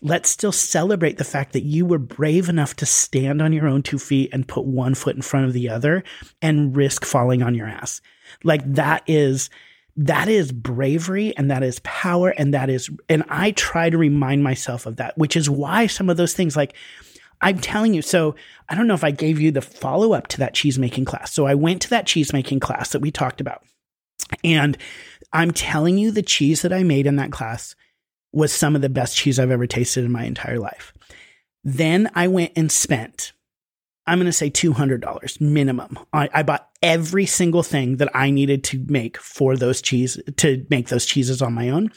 [0.00, 3.82] let's still celebrate the fact that you were brave enough to stand on your own
[3.82, 6.04] two feet and put one foot in front of the other
[6.40, 8.00] and risk falling on your ass.
[8.44, 9.50] Like that is
[9.96, 14.42] that is bravery and that is power and that is and I try to remind
[14.42, 16.74] myself of that, which is why some of those things like
[17.40, 18.34] I'm telling you, so
[18.68, 21.32] I don't know if I gave you the follow up to that cheese making class.
[21.32, 23.62] So I went to that cheese making class that we talked about.
[24.42, 24.78] And
[25.32, 27.74] I'm telling you, the cheese that I made in that class
[28.32, 30.92] was some of the best cheese I've ever tasted in my entire life.
[31.62, 33.32] Then I went and spent,
[34.06, 35.98] I'm going to say $200 minimum.
[36.12, 40.64] I, I bought every single thing that I needed to make for those cheese, to
[40.70, 41.90] make those cheeses on my own.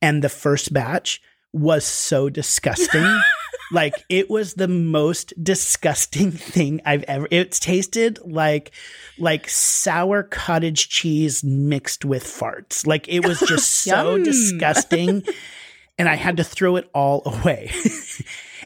[0.00, 1.20] And the first batch
[1.52, 3.06] was so disgusting.
[3.70, 7.28] like it was the most disgusting thing I've ever.
[7.30, 8.72] It's tasted like
[9.18, 12.86] like sour cottage cheese mixed with farts.
[12.86, 15.22] Like it was just so disgusting,
[15.98, 17.72] and I had to throw it all away.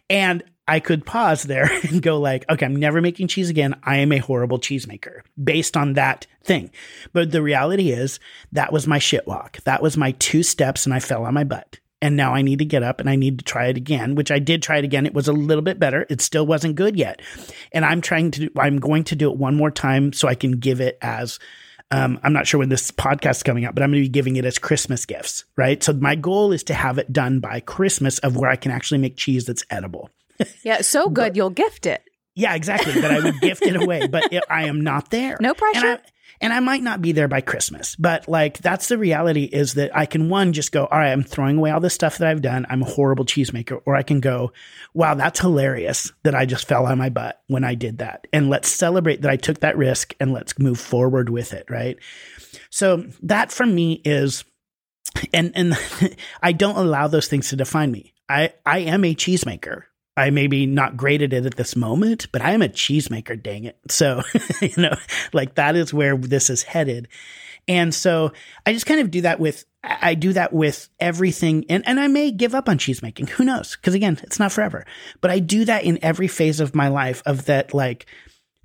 [0.09, 3.75] and I could pause there and go like, okay, I'm never making cheese again.
[3.83, 6.71] I am a horrible cheesemaker based on that thing.
[7.13, 8.21] But the reality is
[8.53, 9.59] that was my shit walk.
[9.65, 11.81] That was my two steps and I fell on my butt.
[12.01, 14.31] And now I need to get up and I need to try it again, which
[14.31, 15.05] I did try it again.
[15.05, 16.07] It was a little bit better.
[16.09, 17.21] It still wasn't good yet.
[17.73, 20.53] And I'm trying to, I'm going to do it one more time so I can
[20.53, 21.41] give it as
[21.91, 24.13] Um, I'm not sure when this podcast is coming out, but I'm going to be
[24.13, 25.83] giving it as Christmas gifts, right?
[25.83, 28.99] So my goal is to have it done by Christmas of where I can actually
[28.99, 30.11] make cheese that's edible.
[30.63, 32.03] Yeah, so good you'll gift it.
[32.35, 32.95] Yeah, exactly.
[33.01, 35.37] But I would gift it away, but it, I am not there.
[35.41, 35.87] No pressure.
[35.87, 36.01] And I,
[36.41, 39.97] and I might not be there by Christmas, but like that's the reality is that
[39.97, 42.43] I can one just go, all right, I'm throwing away all this stuff that I've
[42.43, 42.65] done.
[42.71, 43.81] I'm a horrible cheesemaker.
[43.85, 44.53] Or I can go,
[44.95, 48.29] wow, that's hilarious that I just fell on my butt when I did that.
[48.33, 51.67] And let's celebrate that I took that risk and let's move forward with it.
[51.69, 51.99] Right.
[52.71, 54.45] So that for me is,
[55.33, 55.75] and, and
[56.43, 58.15] I don't allow those things to define me.
[58.29, 59.85] I, I am a cheesemaker.
[60.19, 63.65] I maybe not great at it at this moment, but I am a cheesemaker, dang
[63.65, 63.79] it.
[63.89, 64.23] So,
[64.61, 64.97] you know,
[65.33, 67.09] like that is where this is headed.
[67.67, 68.33] And so
[68.67, 71.67] I just kind of do that with, I do that with everything.
[71.69, 73.29] And, and I may give up on cheesemaking.
[73.31, 73.77] Who knows?
[73.77, 74.85] Cause again, it's not forever,
[75.21, 78.07] but I do that in every phase of my life of that, like,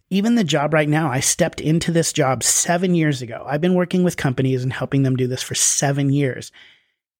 [0.10, 3.44] even the job right now, I stepped into this job seven years ago.
[3.48, 6.52] I've been working with companies and helping them do this for seven years.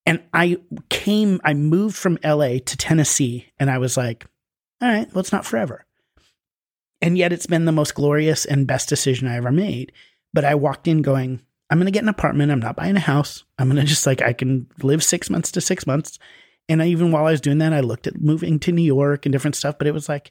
[0.06, 0.58] And I
[0.90, 4.26] came, I moved from LA to Tennessee and I was like,
[4.82, 5.86] all right, well, it's not forever.
[7.00, 9.92] And yet it's been the most glorious and best decision I ever made.
[10.32, 11.40] But I walked in going,
[11.70, 12.52] I'm going to get an apartment.
[12.52, 13.44] I'm not buying a house.
[13.58, 16.18] I'm going to just like, I can live six months to six months.
[16.68, 19.26] And I, even while I was doing that, I looked at moving to New York
[19.26, 20.30] and different stuff, but it was like,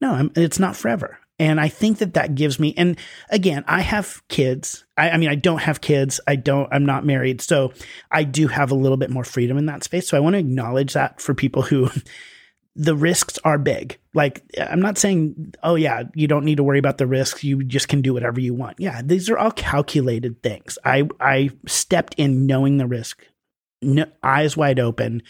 [0.00, 1.18] no, I'm, it's not forever.
[1.38, 2.98] And I think that that gives me, and
[3.30, 4.84] again, I have kids.
[4.96, 6.20] I, I, mean, I don't have kids.
[6.26, 7.40] I don't, I'm not married.
[7.40, 7.72] So
[8.10, 10.08] I do have a little bit more freedom in that space.
[10.08, 11.90] So I want to acknowledge that for people who
[12.74, 13.98] the risks are big.
[14.14, 17.44] Like, I'm not saying, oh, yeah, you don't need to worry about the risks.
[17.44, 18.80] You just can do whatever you want.
[18.80, 20.76] Yeah, these are all calculated things.
[20.84, 23.24] I, I stepped in knowing the risk,
[23.80, 25.22] no, eyes wide open,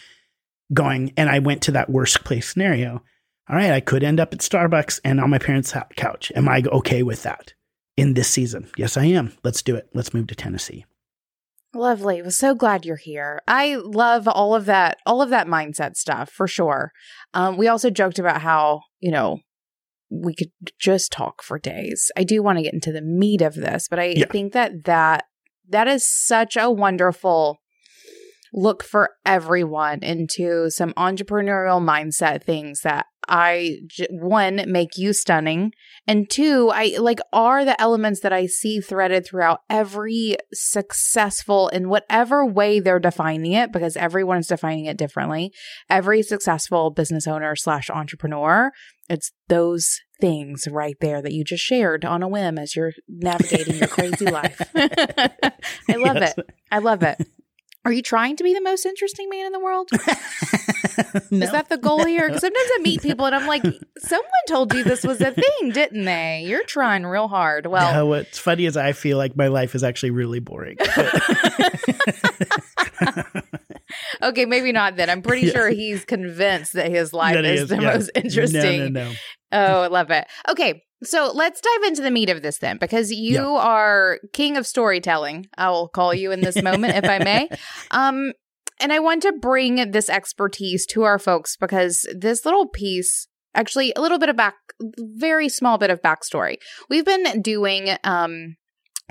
[0.73, 3.03] going, and I went to that worst place scenario
[3.49, 6.31] all right, I could end up at Starbucks and on my parents' couch.
[6.35, 7.53] Am I okay with that
[7.97, 8.69] in this season?
[8.77, 9.33] Yes, I am.
[9.43, 9.89] Let's do it.
[9.93, 10.85] Let's move to Tennessee.
[11.73, 12.21] Lovely.
[12.21, 13.41] Was so glad you're here.
[13.47, 16.91] I love all of that, all of that mindset stuff for sure.
[17.33, 19.39] Um, we also joked about how, you know,
[20.09, 22.11] we could just talk for days.
[22.17, 24.25] I do want to get into the meat of this, but I yeah.
[24.31, 25.25] think that that
[25.69, 27.59] that is such a wonderful
[28.51, 33.77] look for everyone into some entrepreneurial mindset things that I
[34.09, 35.71] one make you stunning
[36.07, 41.89] and two I like are the elements that I see threaded throughout every successful in
[41.89, 45.53] whatever way they're defining it because everyone's defining it differently
[45.89, 48.71] every successful business owner slash entrepreneur
[49.09, 53.75] it's those things right there that you just shared on a whim as you're navigating
[53.75, 54.61] your crazy life.
[54.75, 56.37] I love yes.
[56.37, 56.49] it.
[56.71, 57.17] I love it
[57.89, 59.89] are you trying to be the most interesting man in the world?
[61.31, 61.43] no.
[61.43, 62.27] Is that the goal here?
[62.27, 63.63] Because sometimes I meet people and I'm like,
[63.97, 66.43] someone told you this was a thing, didn't they?
[66.45, 67.65] You're trying real hard.
[67.65, 70.77] Well, no, what's funny is I feel like my life is actually really boring.
[74.21, 75.09] okay, maybe not then.
[75.09, 75.53] I'm pretty yeah.
[75.53, 77.93] sure he's convinced that his life is, is, the yeah.
[77.93, 78.93] most interesting.
[78.93, 79.15] No, no, no.
[79.51, 80.27] Oh, I love it.
[80.47, 83.61] Okay, so let's dive into the meat of this then, because you yeah.
[83.61, 85.47] are king of storytelling.
[85.57, 87.49] I will call you in this moment, if I may.
[87.91, 88.33] Um,
[88.79, 93.91] and I want to bring this expertise to our folks because this little piece, actually,
[93.95, 94.55] a little bit of back,
[94.97, 96.57] very small bit of backstory.
[96.89, 98.55] We've been doing um,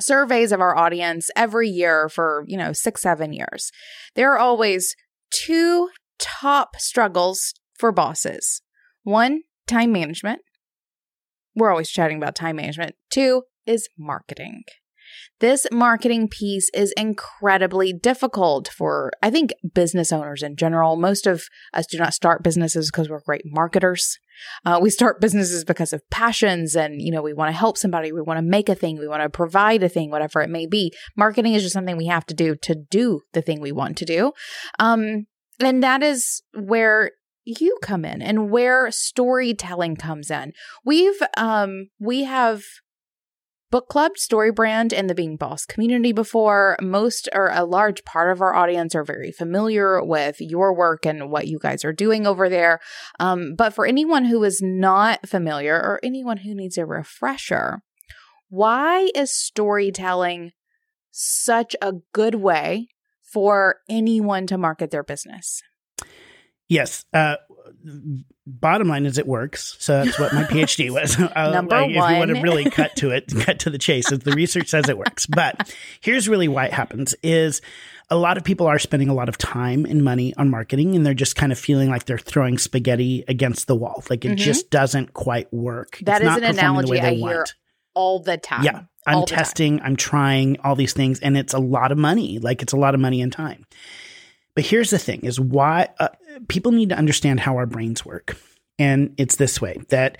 [0.00, 3.70] surveys of our audience every year for, you know, six, seven years.
[4.14, 4.94] There are always
[5.30, 8.62] two top struggles for bosses
[9.04, 10.40] one, time management
[11.58, 12.94] we're always chatting about time management.
[13.10, 14.62] Two is marketing.
[15.40, 20.96] This marketing piece is incredibly difficult for, I think, business owners in general.
[20.96, 24.18] Most of us do not start businesses because we're great marketers.
[24.64, 28.12] Uh, we start businesses because of passions and, you know, we want to help somebody.
[28.12, 28.98] We want to make a thing.
[28.98, 30.92] We want to provide a thing, whatever it may be.
[31.16, 34.04] Marketing is just something we have to do to do the thing we want to
[34.04, 34.32] do.
[34.78, 35.26] Um,
[35.60, 37.12] and that is where
[37.60, 40.52] you come in and where storytelling comes in.
[40.84, 42.62] We've um we have
[43.70, 46.76] book club StoryBrand and the Being Boss community before.
[46.80, 51.30] Most or a large part of our audience are very familiar with your work and
[51.30, 52.80] what you guys are doing over there.
[53.20, 57.82] Um, but for anyone who is not familiar or anyone who needs a refresher
[58.48, 60.52] why is storytelling
[61.10, 62.88] such a good way
[63.22, 65.62] for anyone to market their business
[66.68, 67.04] Yes.
[67.12, 67.36] Uh,
[68.46, 69.76] bottom line is it works.
[69.78, 71.18] So that's what my PhD was.
[71.18, 72.04] Uh, Number like, one.
[72.04, 74.88] If you want to really cut to it, cut to the chase, the research says
[74.88, 75.26] it works.
[75.26, 77.60] But here's really why it happens is
[78.10, 81.04] a lot of people are spending a lot of time and money on marketing and
[81.04, 84.02] they're just kind of feeling like they're throwing spaghetti against the wall.
[84.08, 84.36] Like it mm-hmm.
[84.36, 85.98] just doesn't quite work.
[86.02, 87.44] That it's is an analogy I hear
[87.94, 88.64] all the time.
[88.64, 88.82] Yeah.
[89.06, 89.38] I'm the time.
[89.38, 92.38] testing, I'm trying all these things, and it's a lot of money.
[92.38, 93.64] Like it's a lot of money and time.
[94.58, 96.08] But here's the thing: is why uh,
[96.48, 98.36] people need to understand how our brains work,
[98.76, 100.18] and it's this way that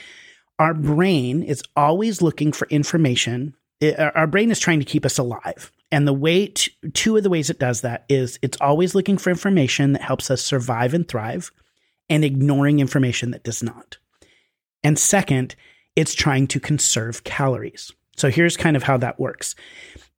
[0.61, 3.57] our brain is always looking for information.
[3.80, 5.72] It- our brain is trying to keep us alive.
[5.91, 6.53] And the way,
[6.95, 10.30] two of the ways it does that is it's always looking for information that helps
[10.30, 11.51] us survive and thrive
[12.09, 13.99] and ignoring information that does not.
[14.84, 15.57] And second,
[15.97, 17.91] it's trying to conserve calories.
[18.16, 19.57] So here's kind of how that works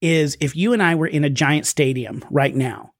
[0.03, 2.93] is if you and I were in a giant stadium right now,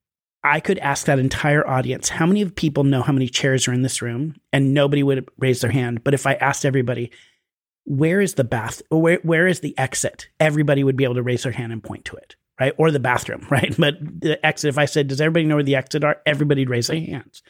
[0.43, 3.73] I could ask that entire audience, how many of people know how many chairs are
[3.73, 4.37] in this room?
[4.53, 6.03] And nobody would raise their hand.
[6.03, 7.11] But if I asked everybody,
[7.85, 10.29] where is the bath where, where is the exit?
[10.39, 12.73] Everybody would be able to raise their hand and point to it, right?
[12.79, 13.75] Or the bathroom, right?
[13.77, 16.21] But the exit, if I said, does everybody know where the exit are?
[16.25, 17.43] Everybody'd raise their hands.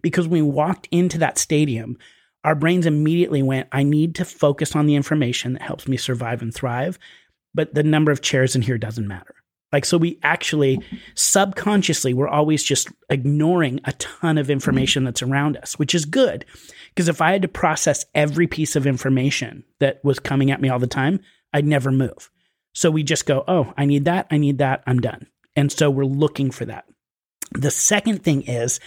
[0.00, 1.96] Because when we walked into that stadium,
[2.44, 6.42] our brains immediately went, I need to focus on the information that helps me survive
[6.42, 6.98] and thrive.
[7.54, 9.34] But the number of chairs in here doesn't matter.
[9.72, 10.80] Like, so we actually
[11.14, 16.44] subconsciously, we're always just ignoring a ton of information that's around us, which is good.
[16.90, 20.68] Because if I had to process every piece of information that was coming at me
[20.68, 21.20] all the time,
[21.54, 22.30] I'd never move.
[22.74, 24.26] So we just go, oh, I need that.
[24.30, 24.82] I need that.
[24.86, 25.26] I'm done.
[25.56, 26.84] And so we're looking for that.
[27.52, 28.80] The second thing is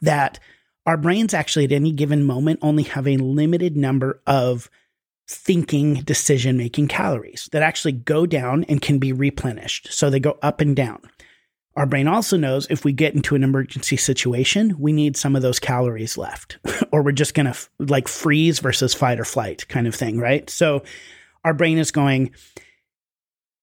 [0.00, 0.38] that
[0.86, 4.68] our brains actually at any given moment only have a limited number of
[5.34, 9.92] thinking decision making calories that actually go down and can be replenished.
[9.92, 11.00] So they go up and down.
[11.74, 15.42] Our brain also knows if we get into an emergency situation, we need some of
[15.42, 16.58] those calories left,
[16.92, 20.18] or we're just going to f- like freeze versus fight or flight kind of thing,
[20.18, 20.48] right?
[20.50, 20.82] So
[21.44, 22.32] our brain is going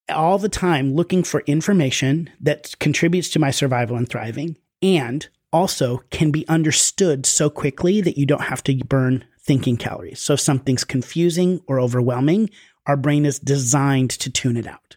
[0.09, 6.01] all the time looking for information that contributes to my survival and thriving and also
[6.09, 10.19] can be understood so quickly that you don't have to burn thinking calories.
[10.19, 12.51] So if something's confusing or overwhelming,
[12.85, 14.95] our brain is designed to tune it out.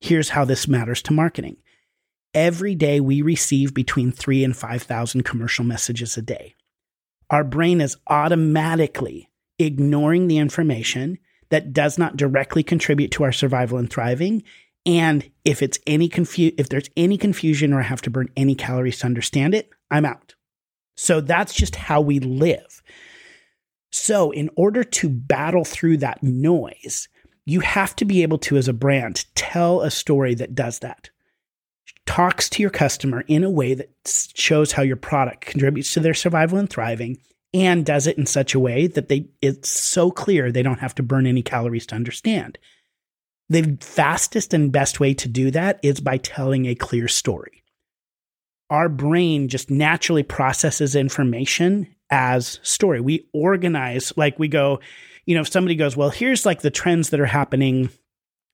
[0.00, 1.58] Here's how this matters to marketing.
[2.32, 6.54] Every day we receive between 3 and 5,000 commercial messages a day.
[7.28, 11.18] Our brain is automatically ignoring the information
[11.50, 14.42] that does not directly contribute to our survival and thriving
[14.86, 18.54] and if it's any confu- if there's any confusion or I have to burn any
[18.54, 20.36] calories to understand it, I'm out.
[21.00, 22.82] So that's just how we live.
[23.90, 27.08] So in order to battle through that noise,
[27.46, 31.08] you have to be able to, as a brand, tell a story that does that.
[32.04, 33.88] Talks to your customer in a way that
[34.34, 37.16] shows how your product contributes to their survival and thriving
[37.54, 40.94] and does it in such a way that they it's so clear they don't have
[40.96, 42.58] to burn any calories to understand.
[43.48, 47.59] The fastest and best way to do that is by telling a clear story.
[48.70, 53.00] Our brain just naturally processes information as story.
[53.00, 54.80] We organize, like we go,
[55.26, 57.90] you know, if somebody goes, well, here's like the trends that are happening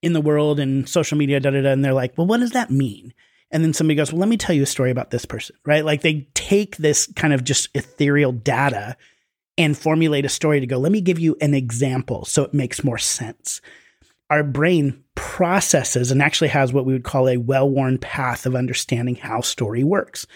[0.03, 2.53] in the world and social media, da da da, and they're like, well, what does
[2.53, 3.15] that mean?
[3.51, 5.85] And then somebody goes, well, let me tell you a story about this person, right?
[5.85, 8.97] Like they take this kind of just ethereal data
[9.57, 12.85] and formulate a story to go, let me give you an example so it makes
[12.85, 13.61] more sense
[14.31, 18.55] our brain processes and actually has what we would call a well worn path of
[18.55, 20.27] understanding how story works.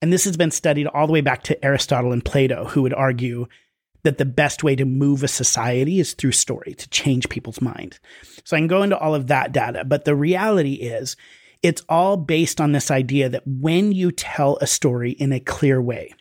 [0.00, 2.94] And this has been studied all the way back to Aristotle and Plato, who would
[2.94, 3.46] argue
[4.02, 8.00] that the best way to move a society is through story to change people's mind.
[8.44, 11.16] So I can go into all of that data, but the reality is
[11.62, 15.80] it's all based on this idea that when you tell a story in a clear
[15.80, 16.12] way,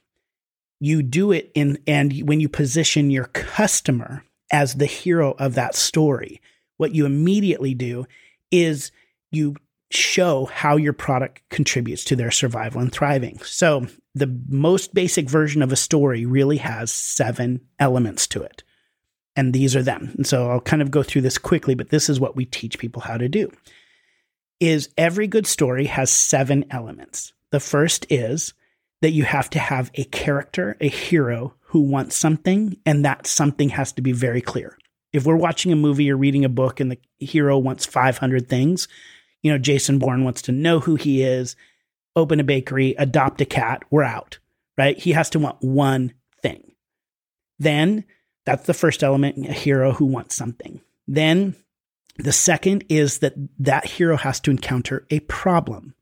[0.80, 5.74] you do it in, and when you position your customer as the hero of that
[5.76, 6.42] story,
[6.82, 8.08] what you immediately do
[8.50, 8.92] is
[9.32, 9.56] you
[9.92, 13.38] show how your product contributes to their survival and thriving.
[13.44, 18.64] So, the most basic version of a story really has seven elements to it.
[19.36, 20.12] And these are them.
[20.18, 22.78] And so I'll kind of go through this quickly, but this is what we teach
[22.78, 23.50] people how to do.
[24.60, 27.32] Is every good story has seven elements.
[27.52, 28.54] The first is
[29.02, 33.70] that you have to have a character, a hero who wants something, and that something
[33.70, 34.78] has to be very clear
[35.14, 38.88] if we're watching a movie or reading a book and the hero wants 500 things,
[39.42, 41.56] you know, Jason Bourne wants to know who he is,
[42.16, 44.40] open a bakery, adopt a cat, we're out,
[44.78, 44.98] right?
[44.98, 46.74] He has to want one thing.
[47.60, 48.06] Then
[48.46, 50.82] that's the first element, a hero who wants something.
[51.08, 51.56] Then
[52.18, 55.96] the second is that that hero has to encounter a problem.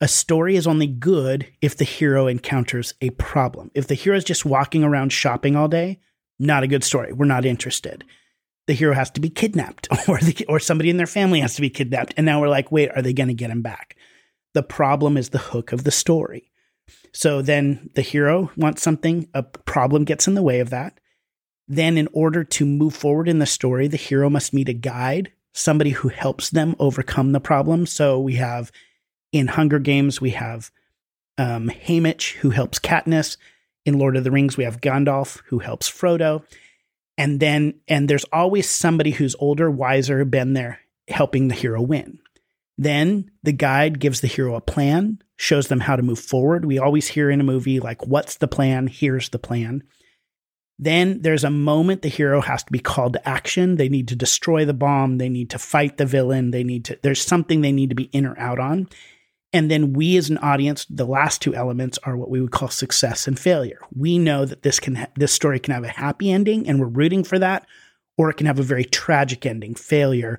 [0.00, 3.70] A story is only good if the hero encounters a problem.
[3.74, 6.00] If the hero is just walking around shopping all day,
[6.40, 7.12] not a good story.
[7.12, 8.04] We're not interested
[8.66, 11.60] the hero has to be kidnapped or the, or somebody in their family has to
[11.60, 13.96] be kidnapped and now we're like wait are they going to get him back
[14.54, 16.50] the problem is the hook of the story
[17.12, 20.98] so then the hero wants something a problem gets in the way of that
[21.68, 25.32] then in order to move forward in the story the hero must meet a guide
[25.52, 27.86] somebody who helps them overcome the problem.
[27.86, 28.72] So we have
[29.32, 30.70] in Hunger Games, we have
[31.38, 33.36] um, Haymitch who helps Katniss.
[33.84, 36.44] In Lord of the Rings, we have Gandalf who helps Frodo.
[37.22, 42.18] And then, and there's always somebody who's older, wiser, been there helping the hero win.
[42.76, 46.64] Then the guide gives the hero a plan, shows them how to move forward.
[46.64, 48.88] We always hear in a movie, like, what's the plan?
[48.88, 49.84] Here's the plan.
[50.80, 53.76] Then there's a moment the hero has to be called to action.
[53.76, 55.18] They need to destroy the bomb.
[55.18, 56.50] They need to fight the villain.
[56.50, 58.88] They need to, there's something they need to be in or out on.
[59.52, 62.68] And then we as an audience, the last two elements are what we would call
[62.68, 63.80] success and failure.
[63.94, 66.86] We know that this can, ha- this story can have a happy ending and we're
[66.86, 67.66] rooting for that,
[68.16, 70.38] or it can have a very tragic ending, failure,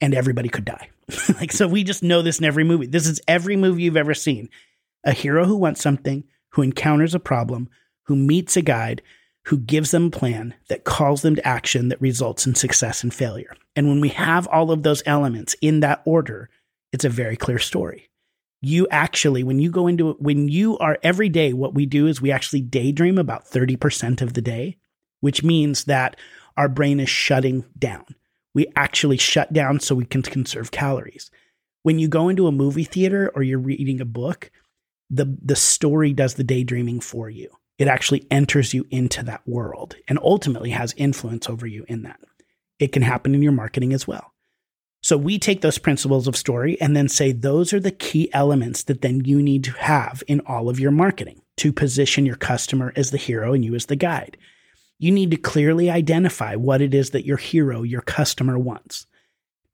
[0.00, 0.90] and everybody could die.
[1.40, 2.86] like, so we just know this in every movie.
[2.86, 4.50] This is every movie you've ever seen.
[5.04, 7.68] A hero who wants something, who encounters a problem,
[8.04, 9.00] who meets a guide,
[9.46, 13.14] who gives them a plan that calls them to action that results in success and
[13.14, 13.56] failure.
[13.74, 16.50] And when we have all of those elements in that order,
[16.92, 18.09] it's a very clear story
[18.62, 22.06] you actually when you go into it when you are every day what we do
[22.06, 24.76] is we actually daydream about 30% of the day
[25.20, 26.16] which means that
[26.56, 28.04] our brain is shutting down.
[28.54, 31.30] We actually shut down so we can conserve calories.
[31.82, 34.50] When you go into a movie theater or you're reading a book
[35.12, 37.50] the the story does the daydreaming for you.
[37.78, 42.20] It actually enters you into that world and ultimately has influence over you in that.
[42.78, 44.29] It can happen in your marketing as well
[45.02, 48.82] so we take those principles of story and then say those are the key elements
[48.84, 52.92] that then you need to have in all of your marketing to position your customer
[52.96, 54.36] as the hero and you as the guide.
[54.98, 59.06] You need to clearly identify what it is that your hero, your customer wants.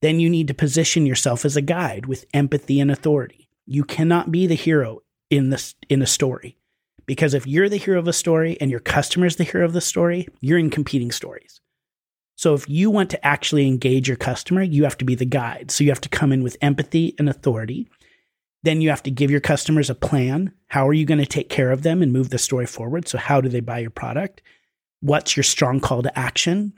[0.01, 3.49] Then you need to position yourself as a guide with empathy and authority.
[3.67, 5.01] You cannot be the hero
[5.31, 6.57] in this in a story.
[7.07, 9.73] Because if you're the hero of a story and your customer is the hero of
[9.73, 11.61] the story, you're in competing stories.
[12.37, 15.71] So if you want to actually engage your customer, you have to be the guide.
[15.71, 17.89] So you have to come in with empathy and authority.
[18.63, 20.53] Then you have to give your customers a plan.
[20.69, 23.09] How are you going to take care of them and move the story forward?
[23.09, 24.43] So how do they buy your product?
[25.01, 26.75] What's your strong call to action?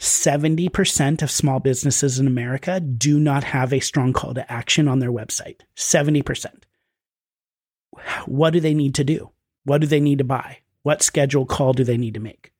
[0.00, 4.98] 70% of small businesses in America do not have a strong call to action on
[4.98, 5.60] their website.
[5.76, 6.46] 70%.
[8.26, 9.30] What do they need to do?
[9.64, 10.58] What do they need to buy?
[10.82, 12.52] What schedule call do they need to make?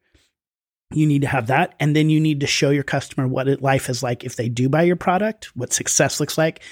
[0.95, 1.74] You need to have that.
[1.80, 4.68] And then you need to show your customer what life is like if they do
[4.68, 6.62] buy your product, what success looks like,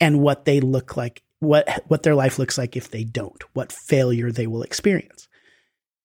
[0.00, 3.72] and what they look like, what, what their life looks like if they don't, what
[3.72, 5.28] failure they will experience.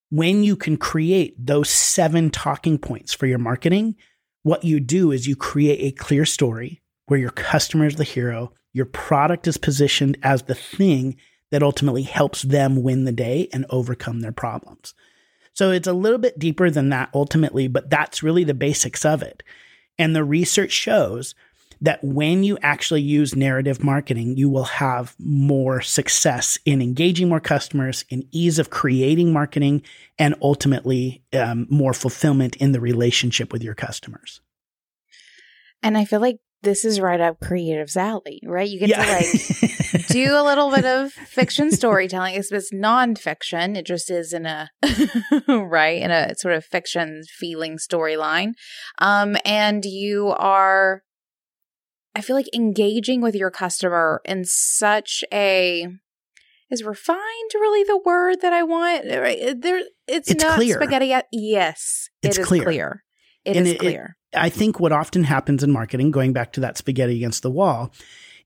[0.10, 3.96] When you can create those seven talking points for your marketing,
[4.44, 8.54] what you do is you create a clear story where your customer is the hero,
[8.74, 11.18] your product is positioned as the thing
[11.52, 14.94] that ultimately helps them win the day and overcome their problems.
[15.56, 19.24] So it's a little bit deeper than that ultimately, but that's really the basics of
[19.24, 19.42] it.
[19.98, 21.34] And the research shows
[21.82, 27.40] that when you actually use narrative marketing, you will have more success in engaging more
[27.40, 29.82] customers, in ease of creating marketing,
[30.20, 34.42] and ultimately um, more fulfillment in the relationship with your customers.
[35.82, 38.68] And I feel like this is right up creative's alley, right?
[38.68, 39.06] You get yeah.
[39.06, 42.36] to like do a little bit of fiction storytelling.
[42.36, 43.78] It's, it's nonfiction.
[43.78, 44.70] It just is in a
[45.48, 48.54] right in a sort of fiction feeling storyline.
[48.98, 51.04] Um, and you are,
[52.14, 55.88] I feel like engaging with your customer in such a
[56.72, 59.06] is refined really the word that I want?
[59.06, 59.24] There,
[60.08, 60.76] it's, it's not clear.
[60.76, 61.14] spaghetti.
[61.32, 62.64] Yes, it's it is clear.
[62.64, 63.04] clear.
[63.46, 64.18] It and is it, clear.
[64.36, 67.92] I think what often happens in marketing, going back to that spaghetti against the wall,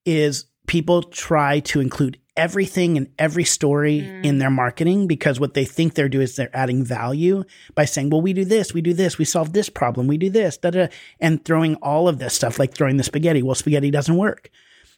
[0.06, 4.24] is people try to include everything and every story mm.
[4.24, 7.44] in their marketing because what they think they're doing is they're adding value
[7.76, 10.30] by saying, well, we do this, we do this, we solve this problem, we do
[10.30, 10.88] this, da, da,
[11.20, 13.44] and throwing all of this stuff, like throwing the spaghetti.
[13.44, 14.50] Well, spaghetti doesn't work.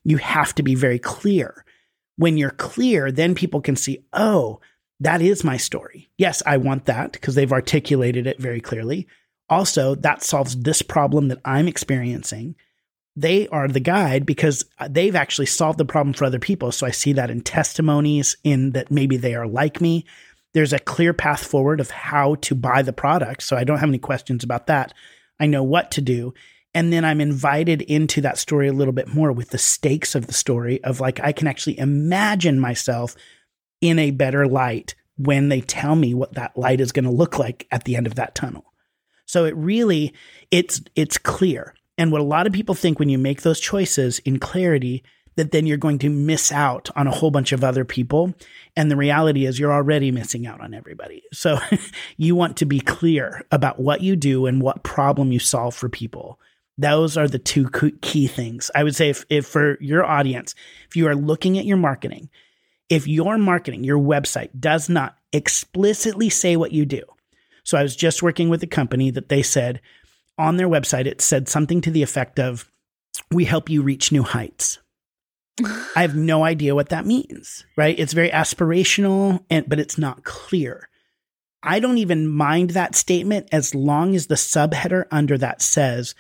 [0.04, 1.66] You have to be very clear.
[2.18, 4.60] When you're clear, then people can see, oh,
[5.00, 6.12] that is my story.
[6.18, 9.08] Yes, I want that because they've articulated it very clearly.
[9.52, 12.56] Also, that solves this problem that I'm experiencing.
[13.18, 16.72] They are the guide because they've actually solved the problem for other people.
[16.72, 20.06] So I see that in testimonies, in that maybe they are like me.
[20.54, 23.44] There's a clear path forward of how to buy the product.
[23.44, 24.94] So I don't have any questions about that.
[25.38, 26.34] I know what to do.
[26.74, 30.28] And then I'm invited into that story a little bit more with the stakes of
[30.28, 33.18] the story of like, I can actually imagine myself
[33.82, 37.38] in a better light when they tell me what that light is going to look
[37.38, 38.71] like at the end of that tunnel.
[39.32, 40.14] So it really
[40.52, 41.74] it's it's clear.
[41.98, 45.04] And what a lot of people think when you make those choices in clarity
[45.38, 48.34] that then you're going to miss out on a whole bunch of other people.
[48.76, 51.24] And the reality is you're already missing out on everybody.
[51.32, 51.60] So
[52.18, 55.88] you want to be clear about what you do and what problem you solve for
[55.88, 56.38] people.
[56.78, 57.70] Those are the two
[58.02, 58.70] key things.
[58.76, 60.56] I would say if, if for your audience,
[60.90, 62.30] if you are looking at your marketing,
[62.90, 67.04] if your marketing, your website does not explicitly say what you do.
[67.72, 69.80] So I was just working with a company that they said
[70.38, 72.70] on their website, it said something to the effect of,
[73.32, 74.80] we help you reach new heights.
[75.96, 77.98] I have no idea what that means, right?
[77.98, 80.90] It's very aspirational, and, but it's not clear.
[81.64, 86.14] I don't even mind that statement as long as the subheader under that says,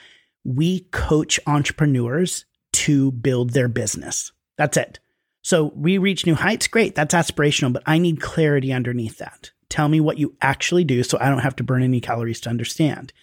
[0.45, 4.31] we coach entrepreneurs to build their business.
[4.57, 4.99] That's it.
[5.41, 6.69] So we reach new heights.
[6.69, 6.95] Great.
[6.95, 9.51] That's aspirational, but I need clarity underneath that.
[9.71, 12.49] Tell me what you actually do so I don't have to burn any calories to
[12.49, 13.13] understand.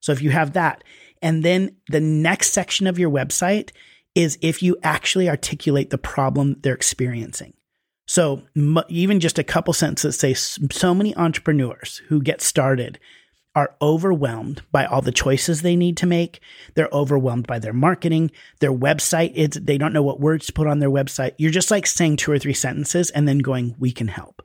[0.00, 0.84] So if you have that,
[1.22, 3.70] and then the next section of your website
[4.14, 7.54] is if you actually articulate the problem they're experiencing.
[8.06, 13.00] So m- even just a couple sentences say so many entrepreneurs who get started
[13.56, 16.40] are overwhelmed by all the choices they need to make.
[16.74, 18.30] They're overwhelmed by their marketing,
[18.60, 19.32] their website.
[19.34, 21.32] It's, they don't know what words to put on their website.
[21.38, 24.42] You're just like saying two or three sentences and then going, we can help.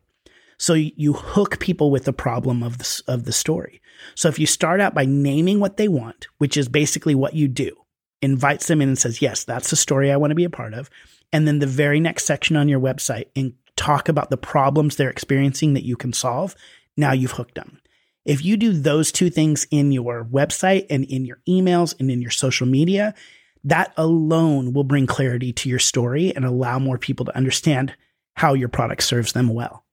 [0.60, 3.82] So you hook people with the problem of the, of the story.
[4.14, 7.48] So if you start out by naming what they want, which is basically what you
[7.48, 7.76] do,
[8.22, 10.74] invites them in and says, yes, that's the story I want to be a part
[10.74, 10.90] of.
[11.32, 15.10] And then the very next section on your website and talk about the problems they're
[15.10, 16.56] experiencing that you can solve.
[16.98, 17.80] Now you've hooked them.
[18.26, 22.22] If you do those two things in your website and in your emails and in
[22.22, 23.16] your social media,
[23.64, 27.96] that alone will bring clarity to your story and allow more people to understand
[28.36, 29.86] how your product serves them well.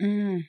[0.00, 0.42] Mm,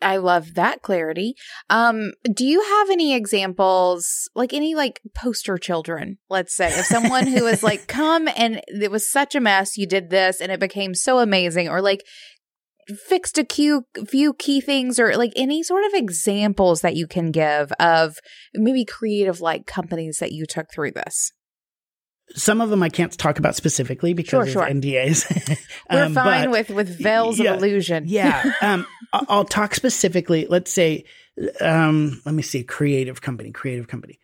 [0.00, 1.34] I love that clarity.
[1.68, 7.26] Um, do you have any examples, like any like poster children, let's say, if someone
[7.26, 10.60] who was like, come and it was such a mess, you did this and it
[10.60, 12.04] became so amazing, or like
[13.08, 17.30] fixed a few, few key things, or like any sort of examples that you can
[17.30, 18.18] give of
[18.54, 21.32] maybe creative like companies that you took through this?
[22.30, 24.74] Some of them I can't talk about specifically because sure, of sure.
[24.74, 25.58] NDAs.
[25.90, 28.04] We're um, fine with with veils yeah, of illusion.
[28.06, 30.46] yeah, um, I'll talk specifically.
[30.48, 31.04] Let's say,
[31.60, 34.18] um, let me see, creative company, creative company.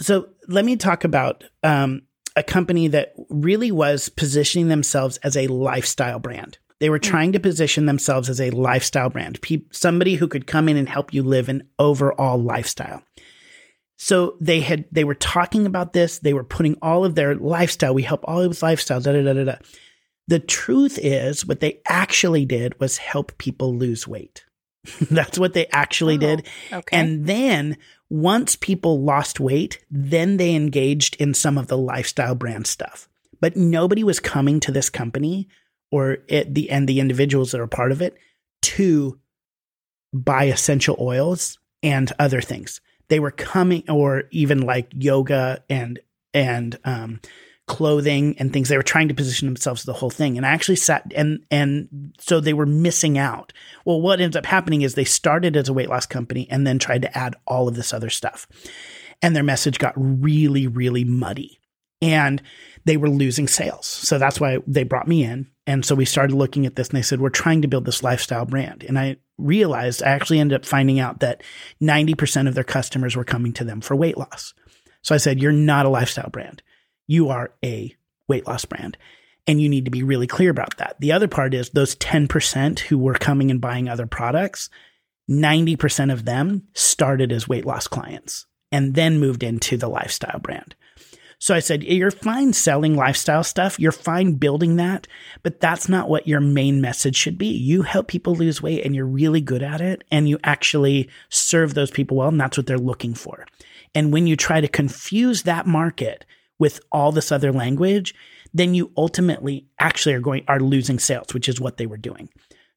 [0.00, 2.02] So let me talk about um,
[2.36, 6.58] a company that really was positioning themselves as a lifestyle brand.
[6.80, 7.10] They were hmm.
[7.10, 10.88] trying to position themselves as a lifestyle brand, Pe- somebody who could come in and
[10.88, 13.02] help you live an overall lifestyle.
[13.96, 16.18] So they had they were talking about this.
[16.18, 17.94] They were putting all of their lifestyle.
[17.94, 19.00] We help all of lifestyle.
[19.00, 19.56] Da da da da da.
[20.26, 24.44] The truth is, what they actually did was help people lose weight.
[25.10, 26.46] That's what they actually oh, did.
[26.72, 26.96] Okay.
[26.96, 27.76] And then
[28.10, 33.08] once people lost weight, then they engaged in some of the lifestyle brand stuff.
[33.40, 35.48] But nobody was coming to this company
[35.90, 38.16] or it, the and the individuals that are part of it
[38.62, 39.18] to
[40.12, 45.98] buy essential oils and other things they were coming or even like yoga and
[46.32, 47.20] and um,
[47.66, 50.36] clothing and things they were trying to position themselves to the whole thing.
[50.36, 53.52] And i actually sat and and so they were missing out.
[53.84, 56.78] Well what ends up happening is they started as a weight loss company and then
[56.78, 58.46] tried to add all of this other stuff.
[59.22, 61.58] And their message got really really muddy.
[62.02, 62.42] And
[62.84, 63.86] they were losing sales.
[63.86, 65.48] So that's why they brought me in.
[65.66, 68.02] And so we started looking at this and they said we're trying to build this
[68.02, 68.84] lifestyle brand.
[68.86, 71.42] And i realized I actually ended up finding out that
[71.82, 74.54] 90% of their customers were coming to them for weight loss.
[75.02, 76.62] So I said, You're not a lifestyle brand.
[77.06, 77.94] You are a
[78.28, 78.96] weight loss brand.
[79.46, 80.96] And you need to be really clear about that.
[81.00, 84.70] The other part is those 10% who were coming and buying other products,
[85.30, 90.74] 90% of them started as weight loss clients and then moved into the lifestyle brand.
[91.44, 93.78] So I said, You're fine selling lifestyle stuff.
[93.78, 95.06] You're fine building that,
[95.42, 97.48] but that's not what your main message should be.
[97.48, 101.74] You help people lose weight and you're really good at it and you actually serve
[101.74, 102.28] those people well.
[102.28, 103.44] And that's what they're looking for.
[103.94, 106.24] And when you try to confuse that market
[106.58, 108.14] with all this other language,
[108.54, 112.30] then you ultimately actually are going, are losing sales, which is what they were doing.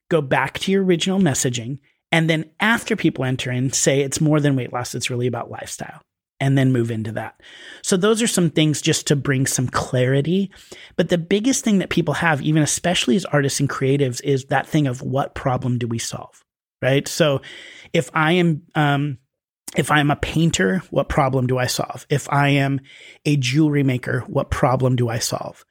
[0.09, 1.79] Go back to your original messaging.
[2.11, 5.49] And then after people enter in, say it's more than weight loss, it's really about
[5.49, 6.01] lifestyle
[6.39, 7.41] and then move into that.
[7.81, 10.51] So those are some things just to bring some clarity.
[10.95, 14.67] But the biggest thing that people have, even especially as artists and creatives, is that
[14.67, 16.43] thing of what problem do we solve?
[16.81, 17.07] Right.
[17.07, 17.41] So
[17.91, 19.17] if I am, um,
[19.75, 22.05] if I am a painter, what problem do I solve?
[22.09, 22.81] If I am
[23.25, 25.65] a jewelry maker, what problem do I solve?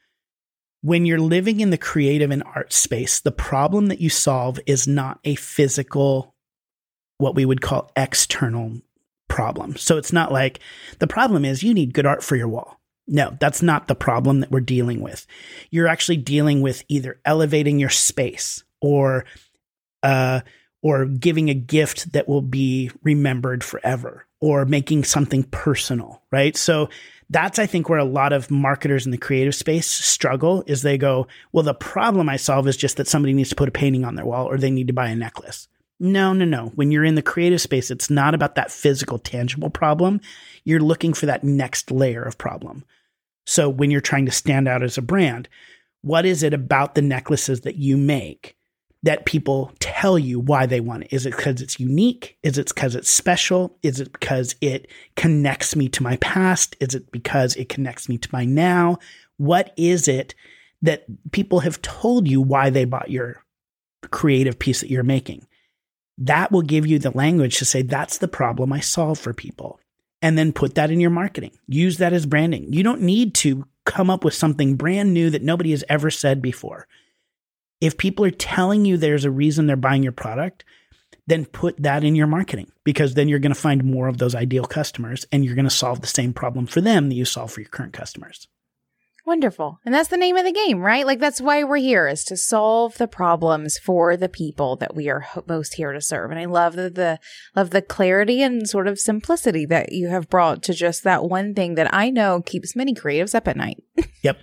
[0.83, 4.87] When you're living in the creative and art space, the problem that you solve is
[4.87, 6.35] not a physical,
[7.19, 8.81] what we would call external
[9.29, 9.77] problem.
[9.77, 10.61] So it's not like
[10.99, 12.81] the problem is you need good art for your wall.
[13.09, 15.27] No, that's not the problem that we're dealing with.
[15.71, 19.25] You're actually dealing with either elevating your space or
[20.03, 20.41] uh
[20.83, 26.57] or giving a gift that will be remembered forever or making something personal, right?
[26.57, 26.89] So
[27.31, 30.99] that's I think where a lot of marketers in the creative space struggle is they
[30.99, 34.05] go, well, the problem I solve is just that somebody needs to put a painting
[34.05, 35.69] on their wall or they need to buy a necklace.
[35.99, 36.73] No, no, no.
[36.75, 40.21] When you're in the creative space, it's not about that physical, tangible problem.
[40.65, 42.85] You're looking for that next layer of problem.
[43.47, 45.49] So when you're trying to stand out as a brand,
[46.03, 48.57] what is it about the necklaces that you make
[49.03, 51.13] that people tell you why they want it?
[51.13, 52.37] Is it because it's unique?
[52.43, 53.79] Is it because it's special?
[53.83, 56.77] Is it because it connects me to my past?
[56.81, 58.99] Is it because it connects me to my now?
[59.39, 60.35] What is it
[60.83, 63.45] that people have told you why they bought your
[64.11, 65.47] creative piece that you're making?
[66.19, 69.81] That will give you the language to say, that's the problem I solve for people.
[70.23, 71.59] And then put that in your marketing.
[71.69, 72.73] Use that as branding.
[72.73, 76.41] You don't need to come up with something brand new that nobody has ever said
[76.41, 76.89] before.
[77.81, 80.65] If people are telling you there's a reason they're buying your product,
[81.27, 84.35] then put that in your marketing because then you're going to find more of those
[84.35, 87.53] ideal customers and you're going to solve the same problem for them that you solve
[87.53, 88.49] for your current customers.
[89.27, 89.81] Wonderful.
[89.85, 91.05] And that's the name of the game, right?
[91.05, 95.09] Like that's why we're here is to solve the problems for the people that we
[95.09, 96.31] are most here to serve.
[96.31, 97.19] And I love the, the
[97.57, 101.55] love the clarity and sort of simplicity that you have brought to just that one
[101.55, 103.83] thing that I know keeps many creatives up at night.
[104.23, 104.39] Yep.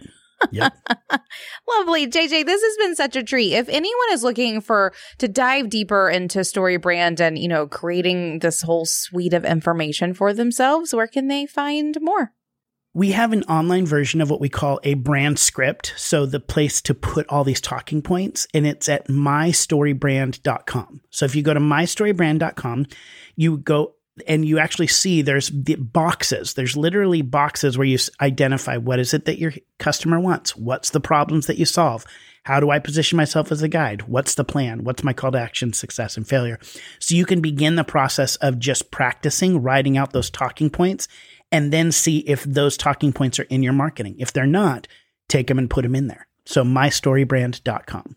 [0.52, 0.74] Yep.
[1.70, 2.08] Lovely.
[2.08, 3.54] JJ, this has been such a treat.
[3.54, 8.62] If anyone is looking for to dive deeper into StoryBrand and, you know, creating this
[8.62, 12.34] whole suite of information for themselves, where can they find more?
[12.94, 15.94] We have an online version of what we call a brand script.
[15.98, 21.02] So the place to put all these talking points and it's at mystorybrand.com.
[21.10, 22.86] So if you go to mystorybrand.com,
[23.36, 23.96] you go
[24.28, 26.54] and you actually see there's the boxes.
[26.54, 30.56] There's literally boxes where you identify what is it that your customer wants?
[30.56, 32.06] What's the problems that you solve?
[32.44, 34.04] How do I position myself as a guide?
[34.04, 34.84] What's the plan?
[34.84, 36.60] What's my call to action, success and failure?
[37.00, 41.08] So you can begin the process of just practicing writing out those talking points
[41.54, 44.16] and then see if those talking points are in your marketing.
[44.18, 44.88] If they're not,
[45.30, 46.28] take them and put them in there.
[46.46, 48.16] So mystorybrand.com.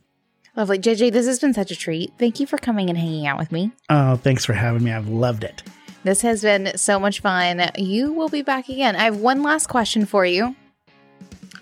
[0.56, 0.78] Lovely.
[0.78, 2.12] JJ, this has been such a treat.
[2.18, 3.72] Thank you for coming and hanging out with me.
[3.90, 4.90] Oh, thanks for having me.
[4.90, 5.62] I've loved it.
[6.02, 7.70] This has been so much fun.
[7.76, 8.96] You will be back again.
[8.96, 10.56] I have one last question for you.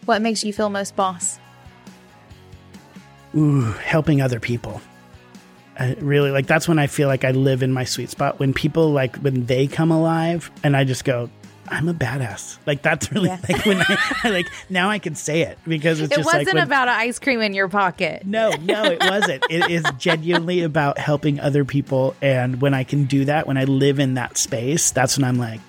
[0.04, 1.40] What makes you feel most boss?
[3.36, 4.80] Ooh, helping other people.
[5.76, 8.54] I really like that's when I feel like I live in my sweet spot when
[8.54, 11.30] people like when they come alive and I just go,
[11.68, 12.58] I'm a badass.
[12.66, 13.40] Like that's really yeah.
[13.48, 16.54] like when I like now I can say it because it's it just wasn't like
[16.54, 18.26] when, about ice cream in your pocket.
[18.26, 19.44] No, no, it wasn't.
[19.50, 23.64] it is genuinely about helping other people, and when I can do that, when I
[23.64, 25.60] live in that space, that's when I'm like,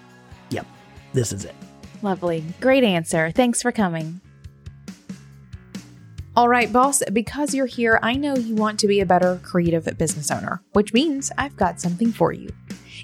[0.50, 0.66] yep,
[1.14, 1.56] this is it.
[2.02, 3.32] Lovely, great answer.
[3.32, 4.22] Thanks for coming.
[6.38, 9.86] All right, boss, because you're here, I know you want to be a better creative
[9.98, 12.50] business owner, which means I've got something for you.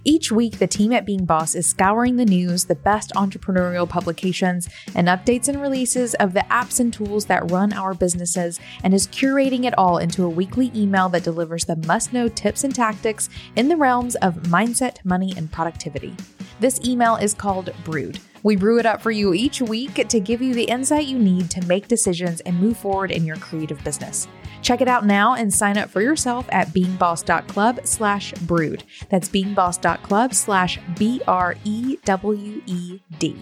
[0.04, 4.68] Each week, the team at Being Boss is scouring the news, the best entrepreneurial publications,
[4.96, 9.06] and updates and releases of the apps and tools that run our businesses, and is
[9.06, 13.30] curating it all into a weekly email that delivers the must know tips and tactics
[13.56, 16.16] in the realms of mindset, money, and productivity.
[16.60, 18.20] This email is called Brewed.
[18.42, 21.52] We brew it up for you each week to give you the insight you need
[21.52, 24.28] to make decisions and move forward in your creative business.
[24.62, 28.84] Check it out now and sign up for yourself at beingboss.club slash brewed.
[29.10, 33.36] That's beingboss.club slash B R E W E D.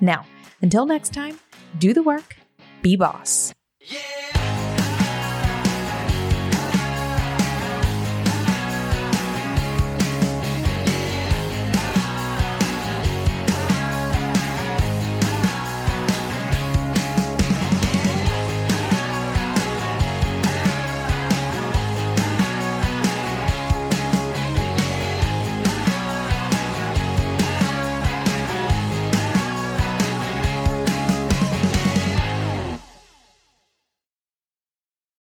[0.00, 0.26] Now,
[0.62, 1.38] until next time,
[1.78, 2.36] do the work,
[2.82, 3.54] be boss.
[3.80, 4.59] Yeah.